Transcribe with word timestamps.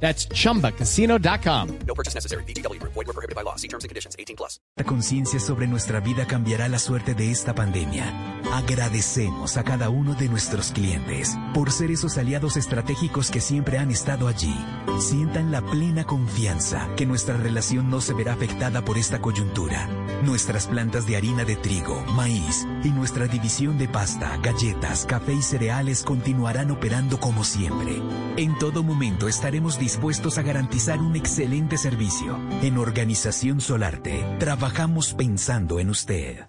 That's 0.00 0.28
chumbacasino.com. 0.28 1.78
No 1.86 1.94
purchase 1.94 2.14
necessary. 2.14 2.44
BGW. 2.44 2.80
Void 2.82 3.06
were 3.06 3.12
prohibited 3.12 3.34
by 3.34 3.42
law. 3.42 3.56
See 3.56 3.68
terms 3.68 3.84
and 3.84 3.88
conditions. 3.88 4.14
18 4.18 4.36
plus. 4.36 4.60
La 4.76 4.84
conciencia 4.84 5.40
sobre 5.40 5.66
nuestra 5.66 6.00
vida 6.00 6.26
cambiará 6.26 6.68
la 6.68 6.78
suerte 6.78 7.14
de 7.14 7.30
esta 7.30 7.54
pandemia. 7.54 8.12
Agradecemos 8.52 9.56
a 9.56 9.64
cada 9.64 9.88
uno 9.88 10.14
de 10.14 10.28
nuestros 10.28 10.70
clientes 10.70 11.36
por 11.54 11.72
ser 11.72 11.90
esos 11.90 12.18
aliados 12.18 12.56
estratégicos 12.56 13.30
que 13.30 13.40
siempre 13.40 13.78
han 13.78 13.90
estado 13.90 14.28
allí. 14.28 14.54
Sientan 15.00 15.50
la 15.50 15.62
plena 15.62 16.04
confianza 16.04 16.88
que 16.96 17.06
nuestra 17.06 17.36
relación 17.36 17.90
no 17.90 18.00
se 18.00 18.14
verá 18.14 18.34
afectada 18.34 18.84
por 18.84 18.98
esta 18.98 19.20
coyuntura. 19.20 19.88
Nuestras 20.22 20.66
plantas 20.66 21.06
de 21.06 21.16
harina 21.16 21.44
de 21.44 21.56
trigo, 21.56 22.02
maíz 22.12 22.66
y 22.84 22.90
nuestra 22.90 23.26
división 23.26 23.78
de 23.78 23.88
pasta, 23.88 24.36
galletas, 24.42 25.06
café 25.06 25.32
y 25.32 25.42
cereales 25.42 26.02
continuarán 26.02 26.70
operando 26.70 27.18
como 27.18 27.44
siempre. 27.44 28.00
En 28.36 28.58
todo 28.58 28.82
momento 28.82 29.28
estaremos 29.28 29.78
dispuestos 29.86 30.36
a 30.36 30.42
garantizar 30.42 30.98
un 30.98 31.14
excelente 31.14 31.76
servicio. 31.76 32.36
En 32.60 32.76
Organización 32.76 33.60
Solarte, 33.60 34.24
trabajamos 34.40 35.14
pensando 35.14 35.78
en 35.78 35.90
usted. 35.90 36.48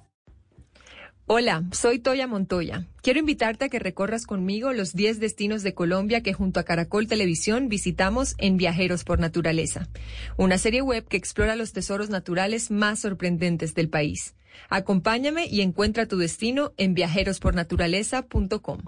Hola, 1.28 1.64
soy 1.72 2.00
Toya 2.00 2.26
Montoya. 2.26 2.88
Quiero 3.04 3.20
invitarte 3.20 3.66
a 3.66 3.70
que 3.70 3.78
recorras 3.78 4.26
conmigo 4.26 4.74
los 4.74 4.94
10 4.94 5.20
destinos 5.20 5.62
de 5.62 5.76
Colombia 5.76 6.24
que 6.24 6.34
junto 6.34 6.60
a 6.60 6.64
Caracol 6.64 7.06
Televisión 7.06 7.70
visitamos 7.70 8.34
en 8.40 8.58
Viajeros 8.58 9.04
por 9.04 9.20
Naturaleza, 9.20 9.88
una 10.38 10.58
serie 10.58 10.82
web 10.82 11.08
que 11.08 11.18
explora 11.18 11.56
los 11.56 11.74
tesoros 11.74 12.10
naturales 12.10 12.72
más 12.72 13.02
sorprendentes 13.02 13.76
del 13.76 13.90
país. 13.90 14.34
Acompáñame 14.68 15.46
y 15.46 15.62
encuentra 15.62 16.08
tu 16.08 16.18
destino 16.18 16.74
en 16.78 16.96
viajerospornaturaleza.com. 16.96 18.80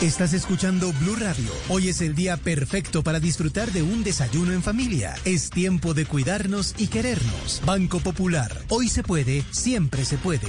Estás 0.00 0.32
escuchando 0.32 0.94
Blue 0.94 1.14
Radio. 1.16 1.50
Hoy 1.68 1.90
es 1.90 2.00
el 2.00 2.14
día 2.14 2.38
perfecto 2.38 3.02
para 3.02 3.20
disfrutar 3.20 3.70
de 3.70 3.82
un 3.82 4.02
desayuno 4.02 4.52
en 4.52 4.62
familia. 4.62 5.14
Es 5.26 5.50
tiempo 5.50 5.92
de 5.92 6.06
cuidarnos 6.06 6.74
y 6.78 6.86
querernos. 6.86 7.60
Banco 7.66 8.00
Popular. 8.00 8.50
Hoy 8.70 8.88
se 8.88 9.02
puede, 9.02 9.44
siempre 9.50 10.06
se 10.06 10.16
puede. 10.16 10.48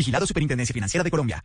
Vigilado 0.00 0.26
Superintendencia 0.26 0.72
Financiera 0.72 1.04
de 1.04 1.10
Colombia. 1.10 1.44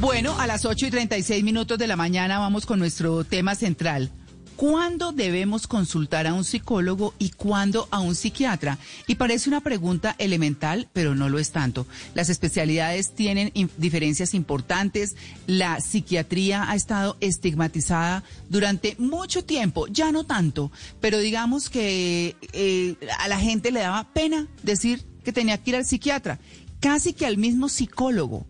Bueno, 0.00 0.36
a 0.40 0.48
las 0.48 0.64
8 0.64 0.86
y 0.86 0.90
36 0.90 1.44
minutos 1.44 1.78
de 1.78 1.86
la 1.86 1.94
mañana 1.94 2.40
vamos 2.40 2.66
con 2.66 2.80
nuestro 2.80 3.22
tema 3.22 3.54
central. 3.54 4.10
¿Cuándo 4.58 5.12
debemos 5.12 5.68
consultar 5.68 6.26
a 6.26 6.34
un 6.34 6.42
psicólogo 6.42 7.14
y 7.20 7.30
cuándo 7.30 7.86
a 7.92 8.00
un 8.00 8.16
psiquiatra? 8.16 8.76
Y 9.06 9.14
parece 9.14 9.48
una 9.48 9.60
pregunta 9.60 10.16
elemental, 10.18 10.88
pero 10.92 11.14
no 11.14 11.28
lo 11.28 11.38
es 11.38 11.52
tanto. 11.52 11.86
Las 12.14 12.28
especialidades 12.28 13.14
tienen 13.14 13.52
diferencias 13.76 14.34
importantes. 14.34 15.14
La 15.46 15.80
psiquiatría 15.80 16.68
ha 16.68 16.74
estado 16.74 17.16
estigmatizada 17.20 18.24
durante 18.48 18.96
mucho 18.98 19.44
tiempo, 19.44 19.86
ya 19.86 20.10
no 20.10 20.24
tanto, 20.24 20.72
pero 21.00 21.18
digamos 21.18 21.70
que 21.70 22.34
eh, 22.52 22.96
a 23.20 23.28
la 23.28 23.38
gente 23.38 23.70
le 23.70 23.78
daba 23.78 24.12
pena 24.12 24.48
decir 24.64 25.04
que 25.22 25.32
tenía 25.32 25.58
que 25.58 25.70
ir 25.70 25.76
al 25.76 25.86
psiquiatra, 25.86 26.40
casi 26.80 27.12
que 27.12 27.26
al 27.26 27.38
mismo 27.38 27.68
psicólogo. 27.68 28.44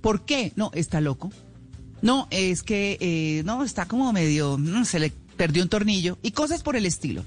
¿Por 0.00 0.24
qué? 0.24 0.54
No, 0.56 0.70
está 0.72 1.02
loco. 1.02 1.30
No, 2.00 2.28
es 2.30 2.62
que 2.62 2.98
eh, 3.00 3.42
no, 3.44 3.64
está 3.64 3.86
como 3.86 4.12
medio, 4.12 4.56
no, 4.58 4.84
se 4.84 4.98
le 4.98 5.12
perdió 5.36 5.62
un 5.62 5.68
tornillo 5.68 6.18
y 6.22 6.32
cosas 6.32 6.62
por 6.62 6.76
el 6.76 6.86
estilo. 6.86 7.24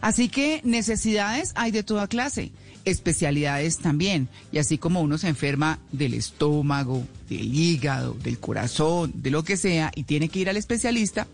Así 0.00 0.28
que 0.28 0.60
necesidades 0.64 1.52
hay 1.54 1.70
de 1.70 1.82
toda 1.82 2.08
clase, 2.08 2.52
especialidades 2.84 3.78
también. 3.78 4.28
Y 4.52 4.58
así 4.58 4.78
como 4.78 5.00
uno 5.00 5.18
se 5.18 5.28
enferma 5.28 5.78
del 5.92 6.14
estómago, 6.14 7.06
del 7.28 7.54
hígado, 7.54 8.14
del 8.14 8.38
corazón, 8.38 9.12
de 9.14 9.30
lo 9.30 9.44
que 9.44 9.56
sea, 9.56 9.92
y 9.94 10.04
tiene 10.04 10.28
que 10.28 10.40
ir 10.40 10.48
al 10.48 10.56
especialista, 10.56 11.26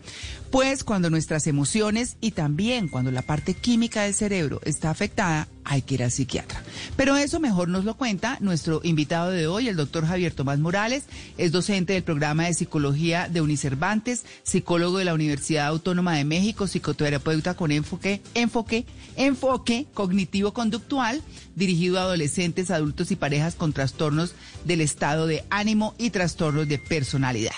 pues 0.51 0.83
cuando 0.83 1.09
nuestras 1.09 1.47
emociones 1.47 2.15
y 2.21 2.31
también 2.31 2.87
cuando 2.87 3.11
la 3.11 3.23
parte 3.23 3.53
química 3.53 4.03
del 4.03 4.13
cerebro 4.13 4.61
está 4.65 4.91
afectada, 4.91 5.47
hay 5.65 5.81
que 5.81 5.95
ir 5.95 6.03
al 6.03 6.11
psiquiatra. 6.11 6.61
Pero 6.95 7.15
eso 7.15 7.39
mejor 7.39 7.69
nos 7.69 7.85
lo 7.85 7.95
cuenta 7.95 8.37
nuestro 8.39 8.81
invitado 8.83 9.31
de 9.31 9.47
hoy, 9.47 9.67
el 9.67 9.75
doctor 9.75 10.05
Javier 10.05 10.33
Tomás 10.33 10.59
Morales, 10.59 11.05
es 11.37 11.51
docente 11.51 11.93
del 11.93 12.03
programa 12.03 12.45
de 12.45 12.53
psicología 12.53 13.29
de 13.29 13.41
Unicervantes, 13.41 14.25
psicólogo 14.43 14.97
de 14.97 15.05
la 15.05 15.13
Universidad 15.13 15.67
Autónoma 15.67 16.15
de 16.15 16.25
México, 16.25 16.67
psicoterapeuta 16.67 17.55
con 17.55 17.71
enfoque, 17.71 18.21
enfoque, 18.33 18.85
enfoque 19.15 19.87
cognitivo-conductual, 19.93 21.21
dirigido 21.55 21.99
a 21.99 22.03
adolescentes, 22.03 22.71
adultos 22.71 23.11
y 23.11 23.15
parejas 23.15 23.55
con 23.55 23.73
trastornos 23.73 24.35
del 24.65 24.81
estado 24.81 25.27
de 25.27 25.43
ánimo 25.49 25.82
y 25.97 26.09
trastornos 26.09 26.67
de 26.67 26.77
personalidad. 26.77 27.55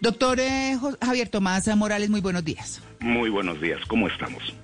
Doctor 0.00 0.38
eh, 0.38 0.78
Javier 1.02 1.28
Tomás 1.28 1.66
Morales, 1.76 2.08
muy 2.08 2.20
buenos 2.20 2.44
días. 2.44 2.80
Muy 3.00 3.30
buenos 3.30 3.60
días, 3.60 3.80
¿cómo 3.86 4.06
estamos? 4.06 4.54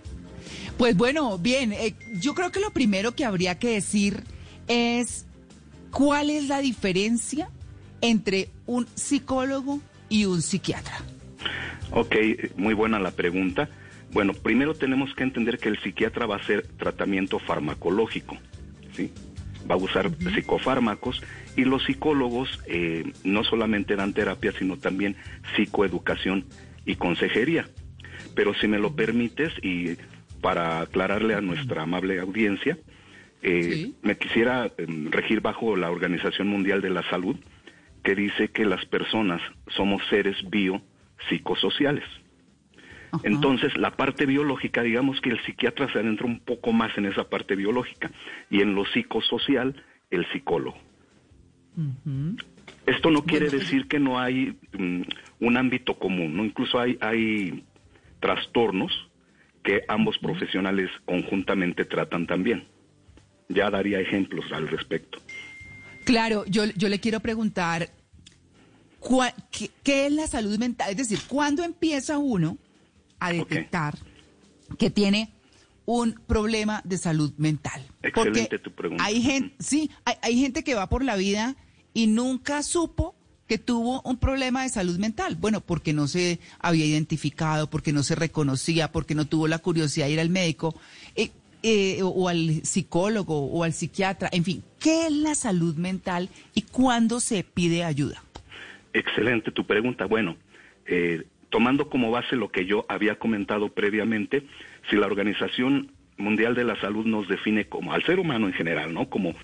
Pues 0.79 0.97
bueno, 0.97 1.39
bien, 1.39 1.73
eh, 1.73 1.95
yo 2.21 2.35
creo 2.35 2.51
que 2.53 2.61
lo 2.61 2.71
primero 2.71 3.15
que 3.15 3.25
habría 3.25 3.59
que 3.59 3.71
decir 3.71 4.23
es 4.69 5.27
cuál 5.91 6.31
es 6.31 6.49
la 6.49 6.61
diferencia 6.61 7.49
entre 8.01 8.51
un 8.67 8.87
psicólogo 8.95 9.81
y 10.09 10.27
un 10.27 10.43
psiquiatra. 10.43 10.99
Ok, 11.91 12.17
muy 12.57 12.75
buena 12.75 12.99
la 12.99 13.13
pregunta. 13.13 13.69
Bueno, 14.13 14.33
primero 14.33 14.75
tenemos 14.75 15.15
que 15.15 15.25
entender 15.25 15.59
que 15.59 15.69
el 15.69 15.81
psiquiatra 15.81 16.27
va 16.27 16.37
a 16.37 16.39
hacer 16.39 16.67
tratamiento 16.77 17.39
farmacológico, 17.39 18.37
¿sí? 18.95 19.11
Va 19.71 19.75
a 19.75 19.79
usar 19.79 20.11
psicofármacos 20.35 21.23
y 21.57 21.65
los 21.65 21.85
psicólogos 21.85 22.61
eh, 22.67 23.13
no 23.25 23.45
solamente 23.45 23.97
dan 23.97 24.13
terapia, 24.13 24.53
sino 24.59 24.77
también 24.77 25.17
psicoeducación 25.55 26.45
y 26.85 26.97
consejería. 26.97 27.67
Pero 28.35 28.55
si 28.55 28.69
me 28.69 28.79
lo 28.79 28.95
permites 28.95 29.53
y 29.63 29.97
para 30.41 30.81
aclararle 30.81 31.35
a 31.35 31.41
nuestra 31.41 31.83
amable 31.83 32.21
audiencia, 32.21 32.77
eh, 33.43 33.93
me 34.03 34.17
quisiera 34.17 34.71
em, 34.79 35.11
regir 35.11 35.41
bajo 35.41 35.77
la 35.77 35.91
Organización 35.91 36.49
Mundial 36.49 36.81
de 36.81 36.91
la 36.91 37.03
Salud, 37.11 37.37
que 38.03 38.15
dice 38.15 38.49
que 38.49 38.65
las 38.65 38.85
personas 38.87 39.41
somos 39.69 40.03
seres 40.11 40.37
biopsicosociales. 40.51 42.05
Entonces, 43.23 43.77
la 43.77 43.93
parte 43.93 44.27
biológica, 44.27 44.83
digamos 44.83 45.21
que 45.21 45.31
el 45.31 45.41
psiquiatra 45.45 45.93
se 45.93 45.99
adentra 45.99 46.27
un 46.27 46.41
poco 46.41 46.73
más 46.73 46.97
en 46.99 47.07
esa 47.07 47.29
parte 47.29 47.55
biológica 47.57 48.11
y 48.51 48.61
en 48.61 48.75
lo 48.75 48.85
psicosocial, 48.87 49.83
el 50.11 50.27
psicólogo. 50.33 50.77
Esto 52.87 53.11
no 53.11 53.25
quiere 53.25 53.49
decir 53.49 53.89
que 53.89 53.99
no 53.99 54.19
hay 54.19 54.57
mm, 54.79 55.03
un 55.41 55.57
ámbito 55.57 55.99
común, 55.99 56.37
¿no? 56.37 56.45
Incluso 56.45 56.79
hay, 56.79 56.97
hay 57.01 57.65
trastornos 58.21 58.93
que 59.63 59.83
ambos 59.89 60.19
profesionales 60.19 60.91
conjuntamente 61.05 61.85
tratan 61.85 62.27
también. 62.27 62.65
Ya 63.49 63.71
daría 63.71 64.01
ejemplos 64.01 64.45
al 64.53 64.69
respecto. 64.69 65.19
Claro, 66.05 66.45
yo, 66.47 66.65
yo 66.77 66.89
le 66.89 67.01
quiero 67.01 67.21
preguntar, 67.21 67.89
qué, 69.83 70.07
es 70.07 70.13
la 70.13 70.27
salud 70.27 70.59
mental? 70.59 70.91
Es 70.91 70.97
decir, 70.97 71.19
¿cuándo 71.29 71.65
empieza 71.65 72.19
uno 72.19 72.59
a 73.19 73.33
detectar 73.33 73.99
que 74.79 74.91
tiene 74.91 75.33
un 75.87 76.15
problema 76.27 76.81
de 76.85 76.99
salud 76.99 77.33
mental? 77.37 77.83
Excelente 78.03 78.59
tu 78.59 78.71
pregunta. 78.73 79.05
Hay 79.05 79.23
gente, 79.23 79.55
sí, 79.59 79.91
hay, 80.05 80.15
hay 80.23 80.39
gente 80.39 80.65
que 80.65 80.75
va 80.75 80.89
por 80.89 81.05
la 81.05 81.17
vida 81.17 81.57
y 81.93 82.07
nunca 82.07 82.63
supo 82.63 83.15
que 83.47 83.59
tuvo 83.59 84.01
un 84.03 84.19
problema 84.19 84.63
de 84.63 84.69
salud 84.69 84.99
mental. 84.99 85.37
Bueno, 85.37 85.61
porque 85.61 85.93
no 85.93 86.07
se 86.07 86.41
había 86.59 86.87
identificado, 86.87 87.69
porque 87.69 87.93
no 87.93 88.03
se 88.03 88.15
reconocía, 88.15 88.91
porque 88.91 89.15
no 89.15 89.27
tuvo 89.27 89.49
la 89.49 89.59
curiosidad 89.59 90.07
de 90.07 90.13
ir 90.13 90.21
al 90.21 90.31
médico. 90.31 90.75
Eh, 91.15 91.31
eh, 91.67 92.01
o 92.03 92.29
al 92.29 92.63
psicólogo 92.63 93.47
o 93.47 93.65
al 93.65 93.73
psiquiatra, 93.73 94.29
en 94.33 94.45
fin, 94.45 94.63
¿qué 94.79 95.07
es 95.07 95.13
la 95.13 95.35
salud 95.35 95.77
mental 95.77 96.29
y 96.55 96.61
cuándo 96.61 97.21
se 97.21 97.43
pide 97.43 97.85
ayuda? 97.85 98.23
Excelente 98.93 99.51
tu 99.51 99.65
pregunta. 99.65 100.05
Bueno, 100.05 100.37
eh, 100.85 101.25
tomando 101.55 101.89
como 101.89 102.11
base 102.11 102.35
lo 102.35 102.49
que 102.49 102.67
yo 102.67 102.85
había 102.89 103.15
comentado 103.15 103.69
previamente, 103.69 104.43
si 104.91 104.97
la 104.97 105.07
Organización 105.07 105.93
Mundial 106.17 106.57
de 106.57 106.65
la 106.65 106.75
Salud 106.81 107.07
nos 107.07 107.29
define 107.29 107.67
como 107.67 107.93
al 107.93 108.03
ser 108.03 108.19
humano 108.19 108.49
en 108.49 108.55
general, 108.55 108.93
¿no? 108.93 109.09
Como 109.09 109.37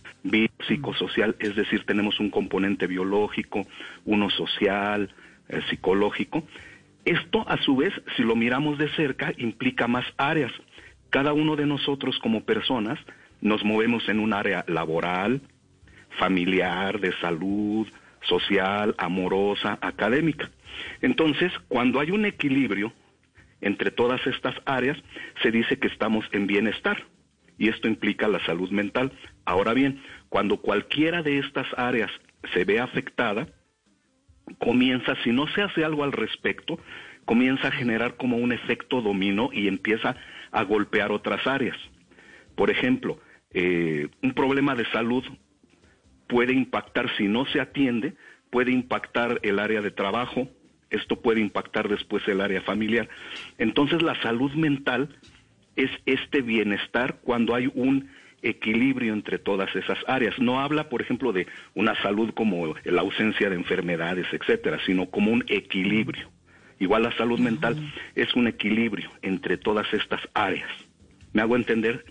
psicosocial, 0.67 1.37
es 1.39 1.55
decir, 1.55 1.85
tenemos 1.87 2.19
un 2.19 2.31
componente 2.31 2.89
biológico, 2.89 3.65
uno 4.07 4.29
social, 4.29 5.15
eh, 5.49 5.61
psicológico. 5.71 6.43
Esto, 7.05 7.49
a 7.49 7.59
su 7.59 7.77
vez, 7.77 7.93
si 8.17 8.25
lo 8.25 8.35
miramos 8.35 8.77
de 8.77 8.89
cerca, 8.97 9.33
implica 9.39 9.87
más 9.87 10.05
áreas 10.17 10.51
cada 11.11 11.33
uno 11.33 11.55
de 11.55 11.67
nosotros 11.67 12.19
como 12.19 12.43
personas 12.43 12.99
nos 13.41 13.65
movemos 13.65 14.09
en 14.09 14.19
un 14.19 14.33
área 14.33 14.65
laboral, 14.67 15.43
familiar, 16.19 16.99
de 16.99 17.13
salud, 17.21 17.87
social, 18.23 18.95
amorosa, 18.99 19.79
académica. 19.81 20.51
Entonces, 21.01 21.53
cuando 21.69 22.01
hay 22.01 22.11
un 22.11 22.25
equilibrio 22.25 22.93
entre 23.61 23.91
todas 23.91 24.25
estas 24.27 24.55
áreas, 24.65 24.99
se 25.43 25.51
dice 25.51 25.79
que 25.79 25.89
estamos 25.89 26.25
en 26.33 26.47
bienestar 26.47 27.05
y 27.59 27.69
esto 27.69 27.89
implica 27.89 28.27
la 28.29 28.45
salud 28.47 28.71
mental. 28.71 29.13
Ahora 29.45 29.75
bien, 29.75 30.03
cuando 30.29 30.59
cualquiera 30.59 31.23
de 31.23 31.39
estas 31.39 31.67
áreas 31.77 32.11
se 32.55 32.65
ve 32.65 32.81
afectada, 32.81 33.49
comienza, 34.59 35.15
si 35.23 35.31
no 35.31 35.47
se 35.49 35.63
hace 35.63 35.85
algo 35.85 36.05
al 36.05 36.13
respecto, 36.13 36.79
comienza 37.27 37.69
a 37.69 37.73
generar 37.73 38.17
como 38.17 38.39
un 38.39 38.53
efecto 38.53 39.03
dominó 39.03 39.51
y 39.53 39.69
empieza 39.69 40.17
a 40.51 40.63
golpear 40.65 41.13
otras 41.13 41.47
áreas. 41.47 41.77
Por 42.57 42.71
ejemplo, 42.71 43.21
eh, 43.53 44.09
un 44.23 44.33
problema 44.33 44.75
de 44.75 44.87
salud 44.87 45.25
puede 46.31 46.55
impactar, 46.55 47.15
si 47.17 47.29
no 47.29 47.45
se 47.47 47.61
atiende, 47.61 48.15
puede 48.51 48.73
impactar 48.73 49.41
el 49.43 49.59
área 49.59 49.83
de 49.83 49.91
trabajo, 49.91 50.49
esto 50.89 51.21
puede 51.21 51.41
impactar 51.41 51.89
después 51.89 52.27
el 52.29 52.41
área 52.41 52.63
familiar. 52.63 53.09
Entonces 53.59 54.01
la 54.03 54.21
salud 54.23 54.53
mental 54.53 55.09
es 55.77 55.91
este 56.07 56.41
bienestar 56.41 57.19
cuando 57.23 57.55
hay 57.55 57.71
un 57.75 58.09
equilibrio 58.43 59.13
entre 59.13 59.39
todas 59.39 59.75
esas 59.77 59.99
áreas. 60.07 60.39
No 60.39 60.61
habla, 60.61 60.89
por 60.89 61.03
ejemplo, 61.03 61.33
de 61.33 61.47
una 61.75 62.01
salud 62.03 62.33
como 62.33 62.75
la 62.85 63.03
ausencia 63.03 63.51
de 63.51 63.57
enfermedades, 63.57 64.27
etcétera, 64.33 64.79
sino 64.87 65.11
como 65.11 65.31
un 65.31 65.45
equilibrio. 65.49 66.31
Igual 66.79 67.03
la 67.03 67.17
salud 67.17 67.39
mental 67.39 67.77
es 68.15 68.35
un 68.35 68.47
equilibrio 68.47 69.11
entre 69.21 69.59
todas 69.59 69.93
estas 69.93 70.21
áreas. 70.33 70.71
¿Me 71.33 71.43
hago 71.43 71.55
entender? 71.57 72.05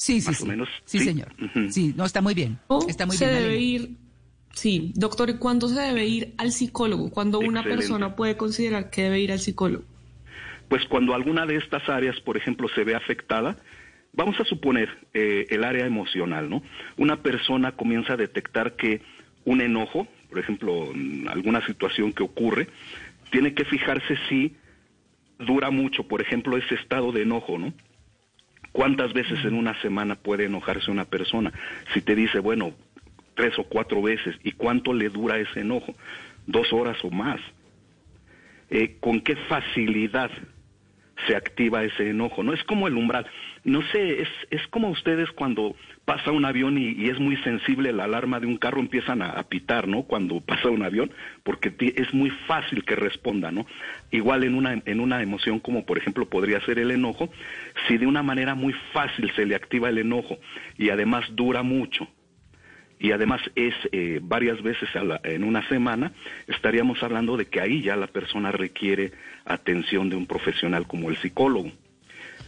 Sí, 0.00 0.22
sí, 0.22 0.32
sí. 0.32 0.46
menos. 0.46 0.70
Sí, 0.86 0.98
señor. 1.00 1.28
Sí, 1.68 1.92
no, 1.94 2.06
está 2.06 2.22
muy 2.22 2.32
bien. 2.32 2.58
Está 2.88 3.04
muy 3.04 3.18
se 3.18 3.26
bien. 3.26 3.42
debe 3.42 3.58
ir, 3.58 3.90
sí, 4.54 4.92
doctor, 4.94 5.38
¿cuándo 5.38 5.68
se 5.68 5.78
debe 5.78 6.06
ir 6.06 6.32
al 6.38 6.52
psicólogo? 6.52 7.10
¿Cuándo 7.10 7.38
una 7.38 7.62
persona 7.62 8.16
puede 8.16 8.38
considerar 8.38 8.88
que 8.88 9.02
debe 9.02 9.20
ir 9.20 9.30
al 9.30 9.40
psicólogo? 9.40 9.84
Pues 10.70 10.86
cuando 10.86 11.14
alguna 11.14 11.44
de 11.44 11.56
estas 11.56 11.86
áreas, 11.90 12.18
por 12.20 12.38
ejemplo, 12.38 12.66
se 12.74 12.82
ve 12.82 12.94
afectada, 12.94 13.58
vamos 14.14 14.40
a 14.40 14.46
suponer 14.46 14.88
eh, 15.12 15.44
el 15.50 15.64
área 15.64 15.84
emocional, 15.84 16.48
¿no? 16.48 16.62
Una 16.96 17.20
persona 17.20 17.72
comienza 17.72 18.14
a 18.14 18.16
detectar 18.16 18.76
que 18.76 19.02
un 19.44 19.60
enojo, 19.60 20.08
por 20.30 20.38
ejemplo, 20.38 20.94
alguna 21.28 21.64
situación 21.66 22.14
que 22.14 22.22
ocurre, 22.22 22.68
tiene 23.30 23.52
que 23.52 23.66
fijarse 23.66 24.16
si 24.30 24.56
dura 25.38 25.70
mucho, 25.70 26.04
por 26.04 26.22
ejemplo, 26.22 26.56
ese 26.56 26.76
estado 26.76 27.12
de 27.12 27.20
enojo, 27.20 27.58
¿no? 27.58 27.74
¿Cuántas 28.72 29.12
veces 29.12 29.44
en 29.44 29.54
una 29.54 29.80
semana 29.82 30.14
puede 30.14 30.44
enojarse 30.44 30.90
una 30.90 31.04
persona? 31.04 31.52
Si 31.92 32.00
te 32.00 32.14
dice, 32.14 32.38
bueno, 32.38 32.72
tres 33.34 33.58
o 33.58 33.64
cuatro 33.64 34.00
veces, 34.00 34.36
¿y 34.44 34.52
cuánto 34.52 34.92
le 34.92 35.08
dura 35.08 35.38
ese 35.38 35.60
enojo? 35.60 35.94
Dos 36.46 36.72
horas 36.72 36.96
o 37.04 37.10
más. 37.10 37.40
Eh, 38.70 38.96
¿Con 39.00 39.20
qué 39.20 39.34
facilidad 39.36 40.30
se 41.26 41.36
activa 41.36 41.84
ese 41.84 42.10
enojo? 42.10 42.42
No 42.42 42.52
es 42.52 42.62
como 42.64 42.88
el 42.88 42.96
umbral 42.96 43.26
no 43.64 43.82
sé, 43.92 44.22
es, 44.22 44.28
es 44.50 44.66
como 44.68 44.88
ustedes 44.88 45.30
cuando 45.32 45.76
pasa 46.04 46.30
un 46.30 46.44
avión 46.44 46.78
y, 46.78 47.08
es 47.08 47.18
muy 47.18 47.36
sensible 47.38 47.92
la 47.92 48.04
alarma 48.04 48.40
de 48.40 48.46
un 48.46 48.56
carro, 48.56 48.80
empiezan 48.80 49.22
a, 49.22 49.42
pitar, 49.44 49.86
¿no? 49.86 50.04
Cuando 50.04 50.40
pasa 50.46 50.70
un 50.70 50.82
avión, 50.82 51.10
porque 51.42 51.74
es 51.96 52.12
muy 52.14 52.30
fácil 52.46 52.84
que 52.84 52.96
responda, 52.96 53.50
¿no? 53.50 53.66
Igual 54.10 54.44
en 54.44 54.54
una, 54.54 54.80
en 54.84 55.00
una 55.00 55.22
emoción 55.22 55.60
como 55.60 55.84
por 55.84 55.98
ejemplo 55.98 56.28
podría 56.28 56.60
ser 56.64 56.78
el 56.78 56.90
enojo, 56.90 57.30
si 57.86 57.98
de 57.98 58.06
una 58.06 58.22
manera 58.22 58.54
muy 58.54 58.74
fácil 58.92 59.30
se 59.34 59.44
le 59.44 59.54
activa 59.54 59.88
el 59.88 59.98
enojo 59.98 60.38
y 60.78 60.90
además 60.90 61.24
dura 61.34 61.62
mucho, 61.62 62.08
y 63.00 63.12
además 63.12 63.40
es 63.56 63.74
eh, 63.90 64.20
varias 64.22 64.62
veces 64.62 64.88
en 65.24 65.42
una 65.42 65.66
semana, 65.68 66.12
estaríamos 66.46 67.02
hablando 67.02 67.36
de 67.36 67.46
que 67.46 67.60
ahí 67.60 67.82
ya 67.82 67.96
la 67.96 68.06
persona 68.06 68.52
requiere 68.52 69.12
atención 69.44 70.10
de 70.10 70.16
un 70.16 70.26
profesional 70.26 70.86
como 70.86 71.08
el 71.10 71.16
psicólogo 71.16 71.72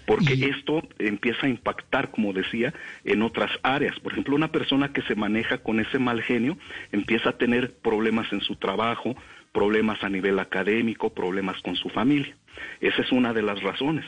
porque 0.07 0.35
esto 0.51 0.83
empieza 0.99 1.47
a 1.47 1.49
impactar, 1.49 2.11
como 2.11 2.33
decía, 2.33 2.75
en 3.05 3.23
otras 3.23 3.51
áreas. 3.63 3.99
Por 4.01 4.13
ejemplo, 4.13 4.35
una 4.35 4.51
persona 4.51 4.93
que 4.93 5.03
se 5.03 5.15
maneja 5.15 5.59
con 5.59 5.81
ese 5.81 5.99
mal 5.99 6.23
genio 6.23 6.59
empieza 6.91 7.31
a 7.31 7.39
tener 7.39 7.73
problemas 7.73 8.33
en 8.33 8.41
su 8.41 8.57
trabajo, 8.57 9.15
problemas 9.53 10.03
a 10.03 10.09
nivel 10.09 10.39
académico, 10.39 11.11
problemas 11.11 11.61
con 11.63 11.77
su 11.77 11.89
familia. 11.89 12.37
Esa 12.81 13.03
es 13.03 13.13
una 13.13 13.33
de 13.33 13.43
las 13.43 13.63
razones. 13.63 14.05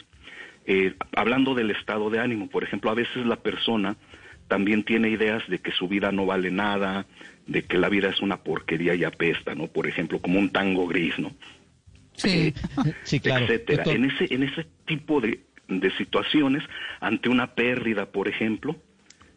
Eh, 0.67 0.94
hablando 1.14 1.55
del 1.55 1.70
estado 1.70 2.11
de 2.11 2.19
ánimo, 2.19 2.49
por 2.49 2.64
ejemplo, 2.64 2.90
a 2.90 2.94
veces 2.94 3.25
la 3.26 3.37
persona 3.37 3.97
también 4.49 4.85
tiene 4.85 5.08
ideas 5.08 5.43
de 5.49 5.58
que 5.58 5.73
su 5.73 5.88
vida 5.88 6.12
no 6.12 6.26
vale 6.26 6.50
nada, 6.50 7.06
de 7.46 7.62
que 7.62 7.79
la 7.79 7.88
vida 7.88 8.08
es 8.08 8.20
una 8.20 8.38
porquería 8.38 8.94
y 8.94 9.05
apesta, 9.05 9.55
¿no? 9.55 9.69
Por 9.69 9.87
ejemplo, 9.87 10.20
como 10.20 10.38
un 10.38 10.50
tango 10.50 10.87
gris, 10.87 11.19
¿no? 11.19 11.32
Sí, 12.14 12.29
eh, 12.49 12.94
sí 13.02 13.20
claro. 13.20 13.44
Etcétera. 13.44 13.85
En 13.87 14.05
ese, 14.05 14.32
en 14.32 14.43
ese 14.43 14.67
tipo 14.87 15.20
de, 15.20 15.41
de 15.69 15.91
situaciones 15.96 16.62
ante 17.00 17.29
una 17.29 17.55
pérdida, 17.55 18.06
por 18.06 18.29
ejemplo, 18.29 18.76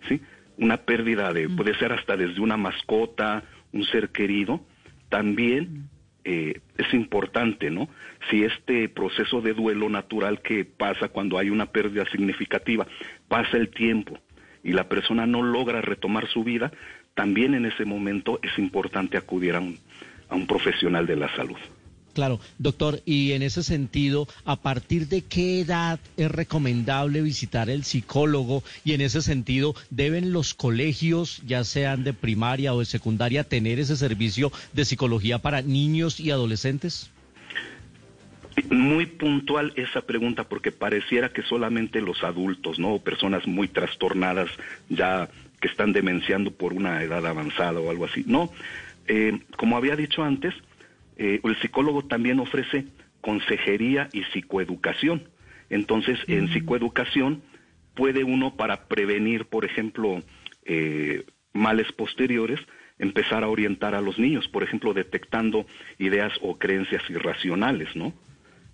¿sí? 0.08 0.22
Una 0.58 0.78
pérdida 0.78 1.32
de, 1.34 1.48
puede 1.50 1.78
ser 1.78 1.94
hasta 1.94 2.18
desde 2.18 2.42
una 2.42 2.58
mascota, 2.58 3.44
un 3.72 3.84
ser 3.86 4.10
querido, 4.10 4.66
también 5.10 5.90
eh, 6.24 6.62
es 6.78 6.94
importante, 6.94 7.70
¿no? 7.70 7.90
Si 8.30 8.44
este 8.44 8.90
proceso 8.90 9.40
de 9.42 9.54
duelo 9.54 9.88
natural 9.88 10.42
que 10.42 10.66
pasa 10.66 11.10
cuando 11.10 11.38
hay 11.38 11.50
una 11.50 11.68
pérdida 11.68 12.06
significativa, 12.12 12.88
pasa 13.28 13.58
el 13.58 13.70
tiempo 13.70 14.20
y 14.64 14.74
la 14.74 14.88
persona 14.88 15.26
no 15.26 15.42
logra 15.42 15.82
retomar 15.82 16.28
su 16.28 16.44
vida, 16.44 16.72
también 17.16 17.56
en 17.56 17.66
ese 17.66 17.86
momento 17.86 18.40
es 18.44 18.58
importante 18.58 19.18
acudir 19.18 19.56
a 19.56 19.60
un, 19.60 19.78
a 20.30 20.36
un 20.36 20.48
profesional 20.48 21.06
de 21.06 21.16
la 21.16 21.36
salud. 21.36 21.58
Claro, 22.18 22.40
doctor, 22.58 23.00
y 23.06 23.34
en 23.34 23.44
ese 23.44 23.62
sentido, 23.62 24.28
¿a 24.44 24.56
partir 24.56 25.08
de 25.08 25.22
qué 25.22 25.60
edad 25.60 26.00
es 26.18 26.32
recomendable 26.32 27.22
visitar 27.22 27.70
el 27.70 27.84
psicólogo? 27.84 28.64
Y 28.84 28.94
en 28.94 29.02
ese 29.02 29.22
sentido, 29.22 29.76
¿deben 29.92 30.34
los 30.34 30.56
colegios, 30.56 31.44
ya 31.46 31.64
sean 31.64 32.04
de 32.04 32.14
primaria 32.14 32.74
o 32.74 32.80
de 32.80 32.86
secundaria, 32.86 33.44
tener 33.44 33.80
ese 33.80 33.96
servicio 33.96 34.52
de 34.74 34.86
psicología 34.86 35.38
para 35.38 35.62
niños 35.62 36.20
y 36.20 36.32
adolescentes? 36.32 37.12
Muy 38.70 39.06
puntual 39.06 39.72
esa 39.76 40.02
pregunta 40.02 40.50
porque 40.50 40.72
pareciera 40.72 41.30
que 41.30 41.44
solamente 41.44 42.02
los 42.02 42.24
adultos, 42.24 42.80
¿no? 42.80 42.96
O 42.96 43.04
personas 43.04 43.46
muy 43.48 43.68
trastornadas 43.68 44.50
ya 44.90 45.30
que 45.62 45.68
están 45.68 45.94
demenciando 45.94 46.52
por 46.52 46.74
una 46.74 47.04
edad 47.04 47.26
avanzada 47.26 47.80
o 47.80 47.90
algo 47.92 48.06
así. 48.06 48.24
No, 48.28 48.52
eh, 49.08 49.40
como 49.58 49.78
había 49.78 49.96
dicho 49.96 50.24
antes, 50.24 50.54
eh, 51.18 51.40
el 51.44 51.60
psicólogo 51.62 52.06
también 52.06 52.40
ofrece 52.40 52.86
consejería 53.22 54.10
y 54.12 54.24
psicoeducación. 54.26 55.24
Entonces, 55.70 56.20
en 56.28 56.46
mm. 56.46 56.54
psicoeducación 56.54 57.42
puede 57.94 58.24
uno 58.24 58.56
para 58.56 58.88
prevenir, 58.88 59.46
por 59.46 59.66
ejemplo, 59.66 60.22
eh, 60.66 61.26
males 61.54 61.92
posteriores, 61.92 62.60
empezar 63.00 63.44
a 63.44 63.50
orientar 63.50 63.96
a 63.96 64.02
los 64.02 64.18
niños, 64.18 64.48
por 64.48 64.64
ejemplo, 64.64 64.94
detectando 64.94 65.66
ideas 65.98 66.34
o 66.42 66.58
creencias 66.58 67.04
irracionales, 67.10 67.96
¿no? 67.96 68.14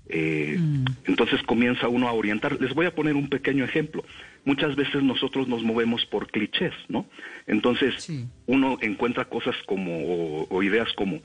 Eh, 0.09 0.57
mm. 0.59 0.85
Entonces 1.05 1.41
comienza 1.43 1.87
uno 1.87 2.07
a 2.07 2.13
orientar. 2.13 2.59
Les 2.61 2.73
voy 2.73 2.85
a 2.85 2.95
poner 2.95 3.15
un 3.15 3.29
pequeño 3.29 3.63
ejemplo. 3.63 4.03
Muchas 4.45 4.75
veces 4.75 5.01
nosotros 5.03 5.47
nos 5.47 5.63
movemos 5.63 6.05
por 6.05 6.27
clichés, 6.29 6.73
¿no? 6.89 7.05
Entonces 7.47 8.09
uno 8.45 8.77
encuentra 8.81 9.25
cosas 9.25 9.55
como 9.65 10.45
o, 10.49 10.63
ideas 10.63 10.91
como 10.93 11.21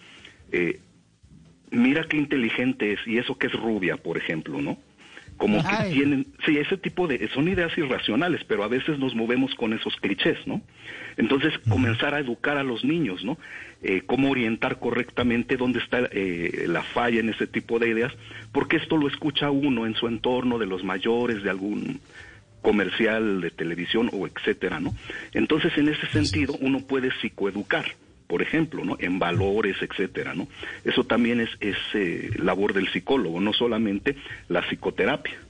mira 1.71 2.05
qué 2.09 2.17
inteligente 2.17 2.93
es, 2.93 3.01
y 3.07 3.19
eso 3.19 3.37
que 3.37 3.49
es 3.49 3.53
rubia, 3.53 3.97
por 3.97 4.17
ejemplo, 4.17 4.61
¿no? 4.61 4.79
Como 5.39 5.63
que 5.63 5.91
tienen, 5.93 6.27
sí, 6.45 6.59
ese 6.59 6.77
tipo 6.77 7.07
de, 7.07 7.29
son 7.29 7.49
ideas 7.49 7.77
irracionales, 7.79 8.43
pero 8.47 8.65
a 8.65 8.69
veces 8.69 8.99
nos 8.99 9.15
movemos 9.15 9.55
con 9.55 9.73
esos 9.73 9.95
clichés, 9.97 10.37
¿no? 10.47 10.61
Entonces, 11.17 11.55
comenzar 11.69 12.13
a 12.13 12.19
educar 12.19 12.59
a 12.59 12.65
los 12.65 12.85
niños, 12.85 13.25
¿no? 13.25 13.39
Eh, 13.83 14.03
cómo 14.05 14.31
orientar 14.31 14.81
correctamente 14.81 15.57
dónde 15.57 15.79
está 15.79 16.09
eh, 16.11 16.65
la 16.67 16.83
falla 16.83 17.21
en 17.21 17.29
ese 17.29 17.47
tipo 17.47 17.79
de 17.79 17.89
ideas, 17.89 18.13
porque 18.53 18.77
esto 18.77 18.97
lo 18.97 19.09
escucha 19.09 19.51
uno 19.51 19.87
en 19.87 19.95
su 19.95 20.09
entorno 20.09 20.59
de 20.59 20.67
los 20.67 20.83
mayores, 20.83 21.43
de 21.43 21.51
algún 21.51 22.01
comercial 22.61 23.41
de 23.41 23.51
televisión 23.51 24.11
o 24.13 24.27
etcétera, 24.27 24.81
¿no? 24.81 24.93
Entonces, 25.33 25.73
en 25.79 25.89
ese 25.89 26.07
sentido, 26.09 26.57
uno 26.61 26.81
puede 26.81 27.11
psicoeducar 27.21 27.87
por 28.29 28.43
ejemplo, 28.43 28.85
¿no? 28.85 28.97
En 29.01 29.19
valores, 29.19 29.77
etcétera, 29.81 30.35
¿no? 30.35 30.47
Eso 30.85 31.03
también 31.03 31.41
es, 31.41 31.51
es 31.59 31.77
eh, 31.95 32.31
labor 32.37 32.75
del 32.75 32.89
psicólogo, 32.89 33.41
no 33.41 33.53
solamente 33.53 34.15
la 34.49 34.61
psicoterapia. 34.63 35.48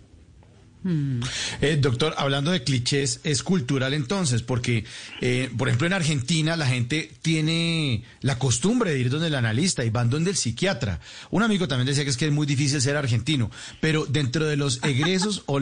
Hmm. 0.82 1.20
Eh, 1.60 1.76
doctor, 1.80 2.14
hablando 2.16 2.50
de 2.50 2.62
clichés, 2.62 3.20
es 3.24 3.42
cultural 3.42 3.94
entonces, 3.94 4.42
porque, 4.42 4.84
eh, 5.20 5.50
por 5.56 5.68
ejemplo, 5.68 5.86
en 5.86 5.92
Argentina 5.92 6.56
la 6.56 6.66
gente 6.66 7.10
tiene 7.20 8.04
la 8.20 8.38
costumbre 8.38 8.92
de 8.92 8.98
ir 9.00 9.10
donde 9.10 9.26
el 9.26 9.34
analista 9.34 9.84
y 9.84 9.90
van 9.90 10.08
donde 10.08 10.30
el 10.30 10.36
psiquiatra. 10.36 11.00
Un 11.30 11.42
amigo 11.42 11.66
también 11.66 11.86
decía 11.86 12.04
que 12.04 12.10
es 12.10 12.16
que 12.16 12.26
es 12.26 12.32
muy 12.32 12.46
difícil 12.46 12.80
ser 12.80 12.96
argentino, 12.96 13.50
pero 13.80 14.06
dentro 14.06 14.46
de 14.46 14.56
los 14.56 14.82
egresos 14.84 15.42
o, 15.46 15.58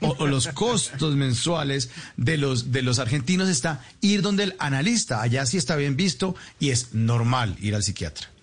o, 0.00 0.26
los 0.26 0.48
costos 0.48 1.14
mensuales 1.16 1.90
de 2.16 2.38
los, 2.38 2.72
de 2.72 2.82
los 2.82 2.98
argentinos 2.98 3.48
está 3.48 3.84
ir 4.00 4.22
donde 4.22 4.44
el 4.44 4.54
analista. 4.58 5.20
Allá 5.20 5.44
sí 5.46 5.58
está 5.58 5.76
bien 5.76 5.96
visto 5.96 6.34
y 6.58 6.70
es 6.70 6.94
normal 6.94 7.56
ir 7.60 7.74
al 7.74 7.82
psiquiatra. 7.82 8.35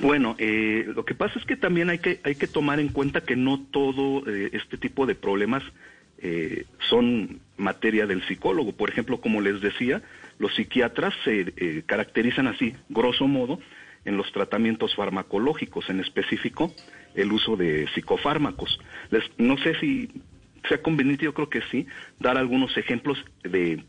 Bueno, 0.00 0.34
eh, 0.38 0.84
lo 0.94 1.04
que 1.04 1.14
pasa 1.14 1.38
es 1.38 1.44
que 1.44 1.56
también 1.56 1.90
hay 1.90 1.98
que, 1.98 2.20
hay 2.24 2.34
que 2.34 2.46
tomar 2.46 2.80
en 2.80 2.88
cuenta 2.88 3.22
que 3.22 3.36
no 3.36 3.60
todo 3.70 4.26
eh, 4.26 4.50
este 4.52 4.78
tipo 4.78 5.06
de 5.06 5.14
problemas 5.14 5.62
eh, 6.18 6.64
son 6.88 7.40
materia 7.56 8.06
del 8.06 8.26
psicólogo. 8.26 8.72
Por 8.72 8.88
ejemplo, 8.88 9.20
como 9.20 9.40
les 9.40 9.60
decía, 9.60 10.02
los 10.38 10.54
psiquiatras 10.54 11.14
se 11.24 11.84
caracterizan 11.86 12.46
así, 12.46 12.74
grosso 12.88 13.26
modo, 13.28 13.60
en 14.04 14.16
los 14.16 14.32
tratamientos 14.32 14.94
farmacológicos, 14.96 15.88
en 15.90 16.00
específico 16.00 16.74
el 17.14 17.30
uso 17.30 17.56
de 17.56 17.86
psicofármacos. 17.94 18.80
Les, 19.10 19.22
no 19.36 19.58
sé 19.58 19.78
si 19.78 20.10
sea 20.68 20.80
conveniente, 20.80 21.24
yo 21.24 21.34
creo 21.34 21.50
que 21.50 21.60
sí, 21.70 21.86
dar 22.18 22.38
algunos 22.38 22.76
ejemplos 22.76 23.22
de 23.42 23.84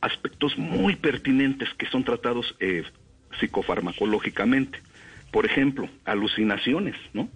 aspectos 0.00 0.56
muy 0.56 0.96
pertinentes 0.96 1.68
que 1.74 1.86
son 1.86 2.04
tratados 2.04 2.54
psicofarmacológicamente. 3.40 4.80
Por 5.34 5.46
ejemplo, 5.46 5.88
alucinaciones, 6.04 6.94
¿no? 7.12 7.28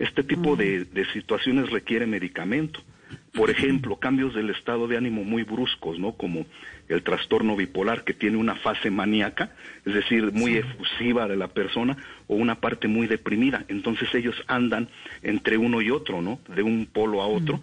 Este 0.00 0.24
tipo 0.24 0.56
de, 0.56 0.84
situaciones 1.12 1.70
requiere 1.70 2.04
medicamento. 2.04 2.82
Por 3.32 3.50
ejemplo, 3.50 4.00
cambios 4.00 4.34
del 4.34 4.50
estado 4.50 4.88
de 4.88 4.96
ánimo 4.96 5.22
muy 5.22 5.44
bruscos, 5.44 5.96
¿no? 5.96 6.14
Como 6.14 6.44
el 6.88 7.04
trastorno 7.04 7.54
bipolar 7.54 8.02
que 8.02 8.14
tiene 8.14 8.36
una 8.36 8.56
fase 8.56 8.90
maníaca, 8.90 9.52
es 9.84 9.94
decir, 9.94 10.32
muy 10.32 10.56
efusiva 10.56 11.28
de 11.28 11.36
la 11.36 11.46
persona, 11.46 11.96
o 12.26 12.34
una 12.34 12.56
parte 12.56 12.88
muy 12.88 13.06
deprimida. 13.06 13.64
Entonces 13.68 14.12
ellos 14.12 14.34
andan 14.48 14.88
entre 15.22 15.56
uno 15.56 15.80
y 15.80 15.92
otro, 15.92 16.22
¿no? 16.22 16.40
De 16.52 16.64
un 16.64 16.86
polo 16.86 17.22
a 17.22 17.28
otro. 17.28 17.62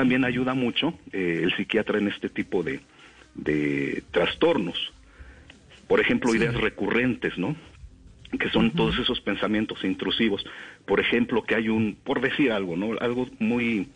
También 0.00 0.24
ayuda 0.24 0.54
mucho 0.54 0.94
eh, 1.12 1.42
el 1.42 1.54
psiquiatra 1.54 1.98
en 1.98 2.08
este 2.08 2.30
tipo 2.30 2.62
de, 2.62 2.80
de 3.34 4.02
trastornos. 4.10 4.94
Por 5.86 6.00
ejemplo, 6.00 6.30
sí. 6.30 6.38
ideas 6.38 6.54
recurrentes, 6.54 7.36
¿no? 7.36 7.54
que 8.38 8.48
son 8.48 8.70
todos 8.70 8.98
esos 8.98 9.20
pensamientos 9.20 9.84
intrusivos. 9.84 10.42
Por 10.86 11.00
ejemplo, 11.00 11.42
que 11.42 11.54
hay 11.54 11.68
un, 11.68 11.98
por 12.02 12.22
decir 12.22 12.50
algo, 12.50 12.78
¿no? 12.78 12.96
Algo 12.98 13.28
muy 13.40 13.88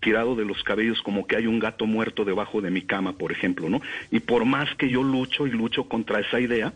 tirado 0.00 0.34
de 0.34 0.46
los 0.46 0.62
cabellos, 0.62 1.02
como 1.02 1.26
que 1.26 1.36
hay 1.36 1.46
un 1.46 1.58
gato 1.58 1.84
muerto 1.84 2.24
debajo 2.24 2.62
de 2.62 2.70
mi 2.70 2.80
cama, 2.80 3.18
por 3.18 3.30
ejemplo, 3.30 3.68
¿no? 3.68 3.82
Y 4.10 4.20
por 4.20 4.46
más 4.46 4.74
que 4.76 4.88
yo 4.88 5.02
lucho 5.02 5.46
y 5.46 5.50
lucho 5.50 5.88
contra 5.90 6.20
esa 6.20 6.40
idea, 6.40 6.72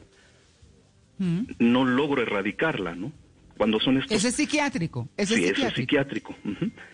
no 1.59 1.87
logro 1.87 2.21
erradicarla, 2.21 2.95
¿no? 2.95 3.13
Cuando 3.57 3.81
son 3.81 3.97
estos... 3.97 4.13
Eso 4.13 4.29
es 4.29 4.35
psiquiátrico. 4.35 5.09
Eso 5.17 5.35
sí, 5.35 5.45
es 5.47 5.53
eso 5.53 5.69
es 5.69 5.73
psiquiátrico. 5.73 6.35